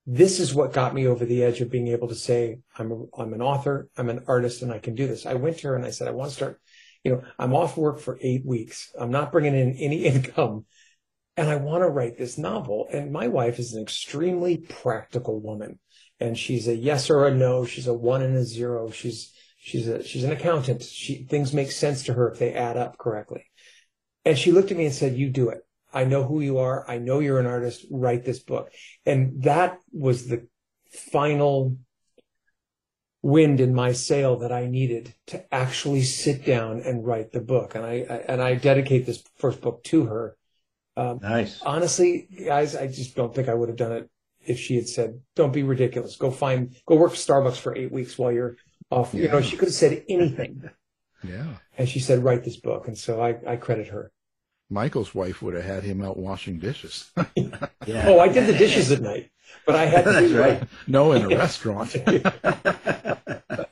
[0.07, 3.05] this is what got me over the edge of being able to say I'm a,
[3.17, 5.25] I'm an author, I'm an artist, and I can do this.
[5.25, 6.61] I went to her and I said I want to start.
[7.03, 8.93] You know, I'm off work for eight weeks.
[8.99, 10.67] I'm not bringing in any income.
[11.37, 12.89] And I want to write this novel.
[12.93, 15.79] And my wife is an extremely practical woman
[16.23, 17.65] and she's a yes or a no.
[17.65, 18.91] She's a one and a zero.
[18.91, 20.83] She's she's a she's an accountant.
[20.83, 23.45] She things make sense to her if they add up correctly.
[24.25, 25.59] And she looked at me and said, "You do it.
[25.93, 26.89] I know who you are.
[26.89, 27.87] I know you're an artist.
[27.91, 28.71] Write this book."
[29.05, 30.47] And that was the
[30.91, 31.77] final
[33.23, 37.75] wind in my sail that I needed to actually sit down and write the book.
[37.75, 40.37] And I, I and I dedicate this first book to her.
[40.97, 41.61] Um, Nice.
[41.63, 44.11] honestly, guys, I just don't think I would have done it
[44.45, 46.17] if she had said, "Don't be ridiculous.
[46.17, 48.57] Go find, go work for Starbucks for eight weeks while you're
[48.91, 49.15] off.
[49.15, 50.69] You know, she could have said anything,
[51.25, 51.47] Yeah.
[51.79, 54.11] and she said, "Write this book," and so I, I credit her.
[54.71, 57.11] Michael's wife would have had him out washing dishes.
[57.85, 58.05] Yeah.
[58.07, 59.31] Oh, I did the dishes at night,
[59.67, 60.13] but I had to.
[60.13, 60.63] That's do, right.
[60.87, 61.95] no, in a restaurant.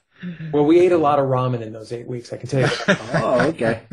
[0.52, 2.32] Well, we ate a lot of ramen in those eight weeks.
[2.32, 2.68] I can tell you.
[3.14, 3.82] Oh, okay.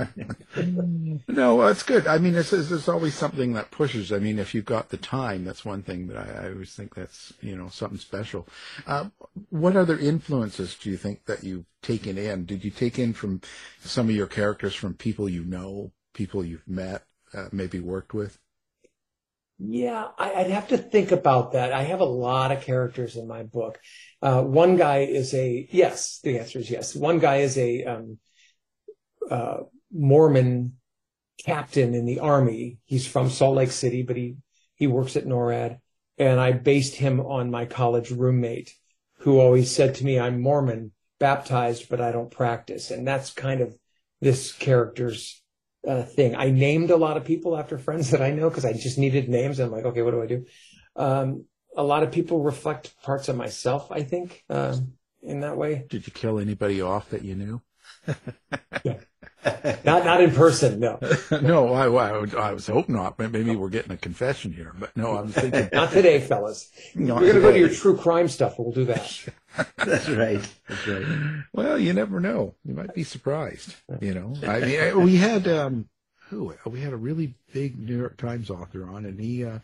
[1.28, 2.08] No, that's good.
[2.08, 4.12] I mean, it's, it's, there's always something that pushes.
[4.12, 6.96] I mean, if you've got the time, that's one thing that I, I always think
[6.96, 8.48] that's, you know, something special.
[8.86, 9.10] Uh,
[9.50, 12.46] what other influences do you think that you've taken in?
[12.46, 13.42] Did you take in from
[13.80, 17.04] some of your characters from people you know, people you've met,
[17.34, 18.40] uh, maybe worked with?
[19.60, 21.74] Yeah, I, I'd have to think about that.
[21.74, 23.80] I have a lot of characters in my book.
[24.22, 26.20] Uh, one guy is a yes.
[26.24, 26.96] The answer is yes.
[26.96, 28.20] One guy is a um,
[29.30, 29.58] uh,
[29.92, 30.74] Mormon
[31.44, 32.78] captain in the army.
[32.86, 34.38] He's from Salt Lake City, but he
[34.76, 35.80] he works at NORAD,
[36.20, 38.76] and I based him on my college roommate,
[39.20, 43.62] who always said to me, "I'm Mormon, baptized, but I don't practice," and that's kind
[43.62, 43.76] of
[44.22, 45.42] this character's
[45.88, 46.36] uh, thing.
[46.36, 49.30] I named a lot of people after friends that I know because I just needed
[49.30, 49.60] names.
[49.60, 50.46] I'm like, okay, what do I do?
[50.96, 55.86] Um, a lot of people reflect parts of myself, I think, um, in that way.
[55.90, 57.62] Did you kill anybody off that you knew?
[59.86, 61.00] Not not in person, no.
[61.42, 63.18] no, I, I, I was hoping not.
[63.18, 65.70] but Maybe we're getting a confession here, but no, I'm thinking.
[65.74, 66.72] Not today, fellas.
[66.96, 68.56] Not We're gonna go to your true crime stuff.
[68.58, 69.26] We'll do that.
[69.78, 70.42] That's right.
[70.68, 71.44] That's right.
[71.54, 72.56] Well, you never know.
[72.66, 73.76] You might be surprised.
[74.02, 75.90] You know, I mean, I- we had um,
[76.30, 79.60] who we had a really big New York Times author on, and he uh,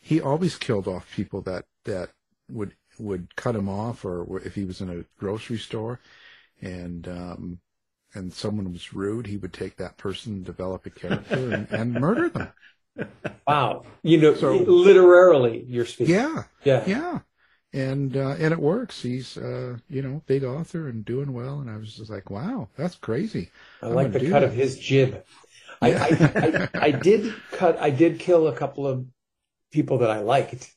[0.00, 2.10] he always killed off people that that
[2.50, 6.00] would would cut him off, or if he was in a grocery store,
[6.60, 7.58] and um,
[8.14, 12.28] and someone was rude, he would take that person, develop a character, and, and murder
[12.28, 12.48] them.
[13.46, 13.84] Wow.
[14.02, 16.14] You know, So- literally, you're speaking.
[16.14, 16.84] Yeah, Yeah.
[16.86, 17.18] yeah.
[17.72, 19.02] And uh, and it works.
[19.02, 21.58] He's uh, you know big author and doing well.
[21.58, 23.50] And I was just like, wow, that's crazy.
[23.82, 24.42] I I'm like the cut that.
[24.44, 25.24] of his jib.
[25.82, 29.04] I, I, I, I did cut, I did kill a couple of
[29.72, 30.72] people that I liked,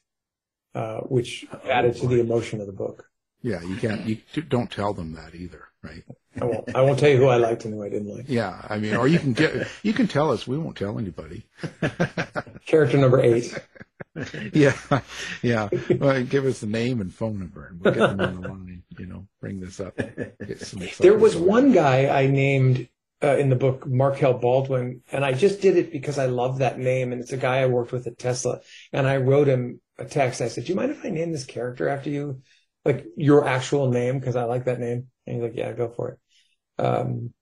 [0.73, 3.05] uh, which added to the emotion of the book.
[3.43, 4.03] Yeah, you can't.
[4.05, 4.17] You
[4.49, 6.03] don't tell them that either, right?
[6.41, 8.25] I won't, I won't tell you who I liked and who I didn't like.
[8.27, 9.67] Yeah, I mean, or you can get.
[9.83, 10.47] You can tell us.
[10.47, 11.45] We won't tell anybody.
[12.65, 13.57] Character number eight.
[14.51, 14.75] Yeah,
[15.41, 15.69] yeah.
[15.99, 18.83] Well, give us the name and phone number, and we'll get them on the line.
[18.97, 19.95] You know, bring this up.
[19.97, 22.89] Get some There was one guy I named
[23.23, 26.77] uh, in the book, Markel Baldwin, and I just did it because I love that
[26.79, 27.11] name.
[27.11, 28.59] And it's a guy I worked with at Tesla.
[28.93, 30.41] And I wrote him a text.
[30.41, 32.41] I said, Do you mind if I name this character after you?
[32.85, 34.19] Like your actual name?
[34.19, 35.07] Because I like that name.
[35.25, 36.19] And he's like, Yeah, go for it.
[36.77, 37.33] Um,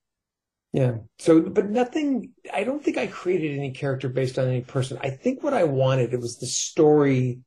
[0.75, 0.95] yeah.
[1.19, 4.97] So, but nothing, I don't think I created any character based on any person.
[5.01, 7.39] I think what I wanted, it was the story.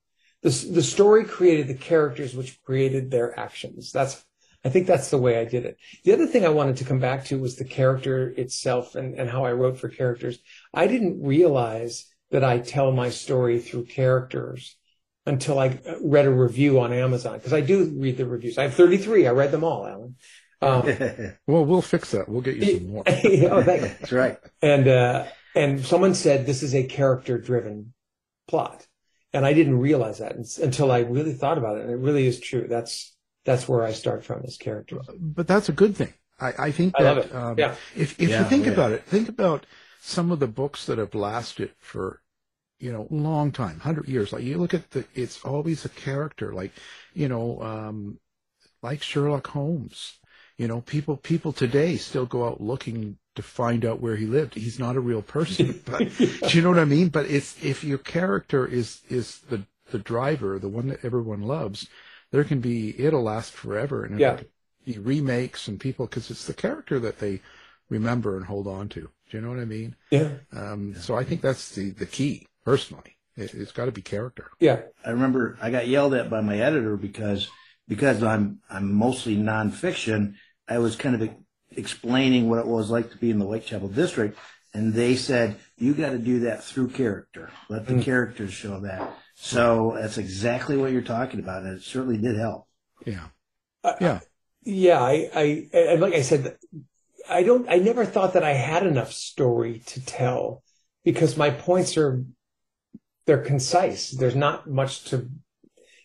[0.42, 3.92] The, the story created the characters, which created their actions.
[3.92, 4.24] That's,
[4.64, 5.76] I think that's the way I did it.
[6.04, 9.28] The other thing I wanted to come back to was the character itself and, and
[9.28, 10.38] how I wrote for characters.
[10.72, 14.76] I didn't realize that I tell my story through characters
[15.26, 18.58] until I read a review on Amazon because I do read the reviews.
[18.58, 19.26] I have 33.
[19.26, 20.16] I read them all, Alan.
[20.60, 20.82] Um,
[21.46, 22.28] Well, we'll fix that.
[22.28, 23.04] We'll get you some more.
[23.06, 23.88] oh, thank you.
[24.00, 24.38] That's right.
[24.62, 27.94] And uh, and someone said this is a character driven
[28.48, 28.86] plot,
[29.32, 32.40] and I didn't realize that until I really thought about it, and it really is
[32.40, 32.66] true.
[32.68, 34.98] That's that's where I start from is character.
[35.20, 36.14] But that's a good thing.
[36.40, 37.34] I, I think I that love it.
[37.34, 37.74] Um, Yeah.
[37.96, 38.72] if if Yeah, you think yeah.
[38.72, 39.66] about it, think about
[40.00, 42.20] some of the books that have lasted for
[42.78, 44.32] you know long time, hundred years.
[44.32, 46.52] Like you look at the, it's always a character.
[46.54, 46.72] Like
[47.14, 48.20] you know, um,
[48.82, 50.18] like Sherlock Holmes.
[50.58, 54.54] You know, people people today still go out looking to find out where he lived.
[54.54, 56.06] He's not a real person, but
[56.46, 57.08] do you know what I mean?
[57.10, 61.88] But it's if your character is is the the driver, the one that everyone loves,
[62.32, 64.34] there can be it'll last forever, and Yeah.
[64.34, 64.46] it'll
[64.84, 67.40] be remakes and people because it's the character that they
[67.88, 69.00] remember and hold on to.
[69.00, 69.94] Do you know what I mean?
[70.10, 72.46] Yeah, Um, so I think that's the the key.
[72.64, 74.50] Personally, it, it's got to be character.
[74.60, 77.48] yeah, I remember I got yelled at by my editor because
[77.86, 80.34] because I'm I'm mostly nonfiction.
[80.68, 81.30] I was kind of
[81.70, 84.38] explaining what it was like to be in the Whitechapel district,
[84.74, 87.50] and they said you got to do that through character.
[87.68, 89.10] Let the characters show that.
[89.34, 92.66] So that's exactly what you're talking about, and it certainly did help.
[93.04, 93.28] Yeah,
[93.84, 94.20] Uh, yeah,
[94.64, 95.00] yeah.
[95.00, 96.56] I, I, and like I said,
[97.28, 97.68] I don't.
[97.70, 100.62] I never thought that I had enough story to tell
[101.04, 102.24] because my points are
[103.26, 104.10] they're concise.
[104.10, 105.28] There's not much to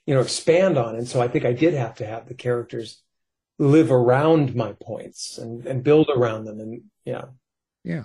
[0.08, 3.03] you know expand on, and so I think I did have to have the characters
[3.64, 7.26] live around my points and and build around them, and yeah.
[7.84, 8.04] yeah,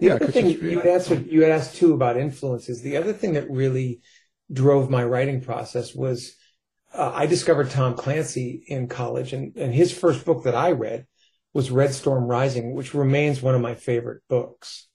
[0.00, 2.82] The Yeah, other thing you had answered, you had asked too about influences.
[2.82, 4.00] The other thing that really
[4.52, 6.36] drove my writing process was
[6.94, 11.06] uh, I discovered Tom Clancy in college, and, and his first book that I read
[11.54, 14.88] was Red Storm Rising, which remains one of my favorite books.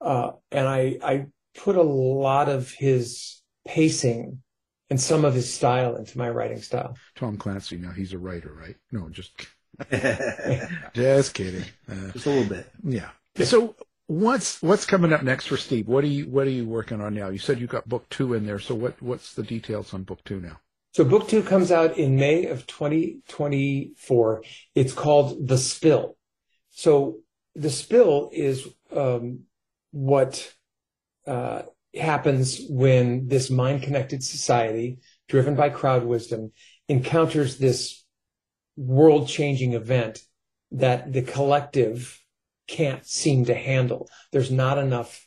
[0.00, 1.26] Uh, and I, I
[1.56, 4.42] put a lot of his pacing
[4.94, 6.96] and some of his style into my writing style.
[7.16, 7.76] Tom Clancy.
[7.76, 8.76] Now he's a writer, right?
[8.92, 9.32] No, just
[10.94, 11.64] just kidding.
[11.90, 12.70] Uh, Just a little bit.
[12.84, 13.08] yeah.
[13.42, 13.74] So
[14.06, 15.88] what's what's coming up next for Steve?
[15.88, 17.28] What are you what are you working on now?
[17.30, 18.60] You said you got book two in there.
[18.60, 20.60] So what what's the details on book two now?
[20.92, 24.44] So book two comes out in May of 2024.
[24.76, 26.16] It's called The Spill.
[26.70, 27.16] So
[27.56, 29.40] The Spill is um,
[29.90, 30.54] what
[31.26, 31.62] uh,
[31.96, 36.52] happens when this mind connected society, driven by crowd wisdom,
[36.88, 38.04] encounters this
[38.76, 40.20] world changing event
[40.72, 42.20] that the collective
[42.66, 44.08] can't seem to handle.
[44.32, 45.26] There's not enough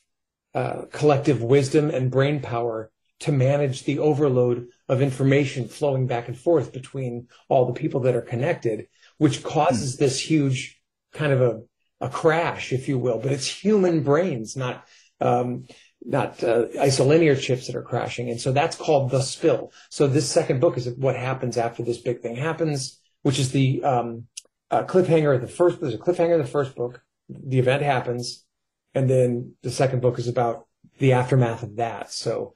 [0.53, 6.38] uh, collective wisdom and brain power to manage the overload of information flowing back and
[6.38, 8.88] forth between all the people that are connected,
[9.18, 10.80] which causes this huge
[11.13, 11.61] kind of a,
[12.05, 13.18] a crash, if you will.
[13.18, 14.86] But it's human brains, not
[15.20, 15.65] um,
[16.06, 18.30] not uh, isolinear chips that are crashing.
[18.30, 19.72] And so that's called the spill.
[19.89, 23.84] So this second book is what happens after this big thing happens, which is the
[23.84, 24.28] um,
[24.72, 25.82] uh, cliffhanger of the first.
[25.82, 27.02] There's a cliffhanger of the first book.
[27.30, 28.45] The event happens,
[28.93, 30.66] and then the second book is about
[31.00, 32.12] the aftermath of that.
[32.12, 32.56] So,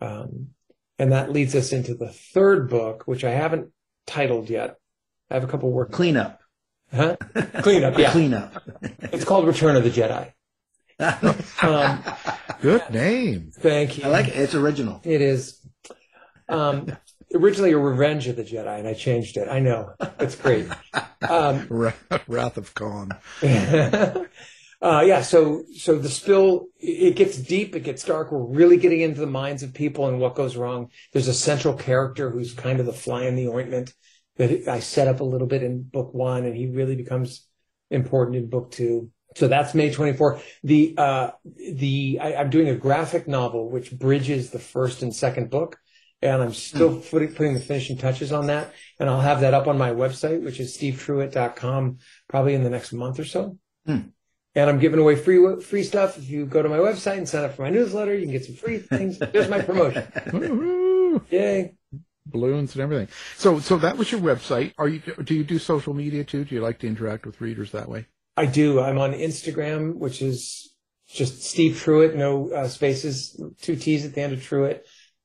[0.00, 0.48] um,
[0.98, 3.70] and that leads us into the third book, which I haven't
[4.06, 4.76] titled yet.
[5.30, 5.90] I have a couple work.
[5.90, 6.40] Cleanup.
[6.94, 7.16] Huh?
[7.62, 7.98] Cleanup.
[7.98, 8.12] Yeah.
[8.12, 8.62] Cleanup.
[9.12, 10.32] It's called Return of the Jedi.
[11.62, 12.02] Um,
[12.60, 13.52] Good name.
[13.54, 14.04] thank you.
[14.04, 14.36] I like it.
[14.36, 15.00] It's original.
[15.04, 15.64] It is.
[16.48, 16.96] Um,
[17.34, 19.48] originally a Revenge of the Jedi, and I changed it.
[19.48, 19.94] I know.
[20.20, 20.68] It's great.
[21.28, 21.66] Um,
[22.26, 23.10] Wrath of Khan.
[23.42, 24.24] uh,
[24.82, 28.32] yeah, so so the spill it gets deep, it gets dark.
[28.32, 30.90] We're really getting into the minds of people and what goes wrong.
[31.12, 33.94] There's a central character who's kind of the fly in the ointment
[34.36, 37.46] that I set up a little bit in book one, and he really becomes
[37.90, 39.10] important in book two.
[39.36, 40.40] So that's May 24.
[40.64, 45.50] The uh, the I, I'm doing a graphic novel which bridges the first and second
[45.50, 45.78] book,
[46.20, 48.72] and I'm still putting, putting the finishing touches on that.
[48.98, 52.92] And I'll have that up on my website, which is stevetruitt.com, probably in the next
[52.92, 53.58] month or so.
[54.54, 56.18] And I'm giving away free free stuff.
[56.18, 58.44] If you go to my website and sign up for my newsletter, you can get
[58.44, 59.18] some free things.
[59.18, 60.06] There's my promotion.
[61.30, 61.74] Yay!
[62.26, 63.08] Balloons and everything.
[63.36, 64.74] So so that was your website.
[64.78, 66.44] Are you do you do social media too?
[66.44, 68.06] Do you like to interact with readers that way?
[68.36, 68.80] I do.
[68.80, 70.74] I'm on Instagram, which is
[71.08, 74.80] just Steve Truitt, no uh, spaces, two T's at the end of Truitt.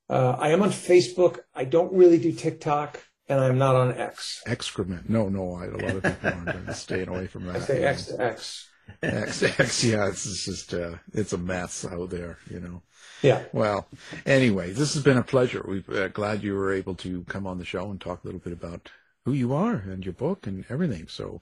[0.10, 1.39] Uh, I am on Facebook.
[1.55, 4.41] I don't really do TikTok, and I'm not on X.
[4.45, 5.10] Excrement.
[5.10, 5.55] No, no.
[5.55, 7.58] I, a lot of people aren't staying away from that.
[7.58, 8.70] I say X to X.
[9.03, 12.82] X, X, yeah, it's it's just, uh, it's a mess out there, you know.
[13.22, 13.43] Yeah.
[13.51, 13.88] Well,
[14.26, 15.64] anyway, this has been a pleasure.
[15.66, 18.39] We're uh, glad you were able to come on the show and talk a little
[18.39, 18.89] bit about
[19.26, 21.08] who you are and your book and everything.
[21.10, 21.41] So,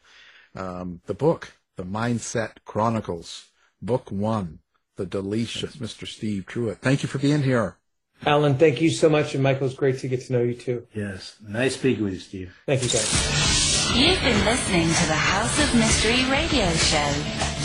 [0.56, 3.48] um, the book, The Mindset Chronicles,
[3.82, 4.60] Book One,
[4.96, 6.08] The Deletion Mr.
[6.08, 6.78] Steve Truitt.
[6.78, 7.78] Thank you for being here.
[8.26, 10.88] Alan, thank you so much, and Michael, it's great to get to know you too.
[10.94, 11.36] Yes.
[11.46, 12.56] Nice speaking with you, Steve.
[12.66, 13.92] Thank you, guys.
[13.94, 17.14] You've been listening to the House of Mystery radio show.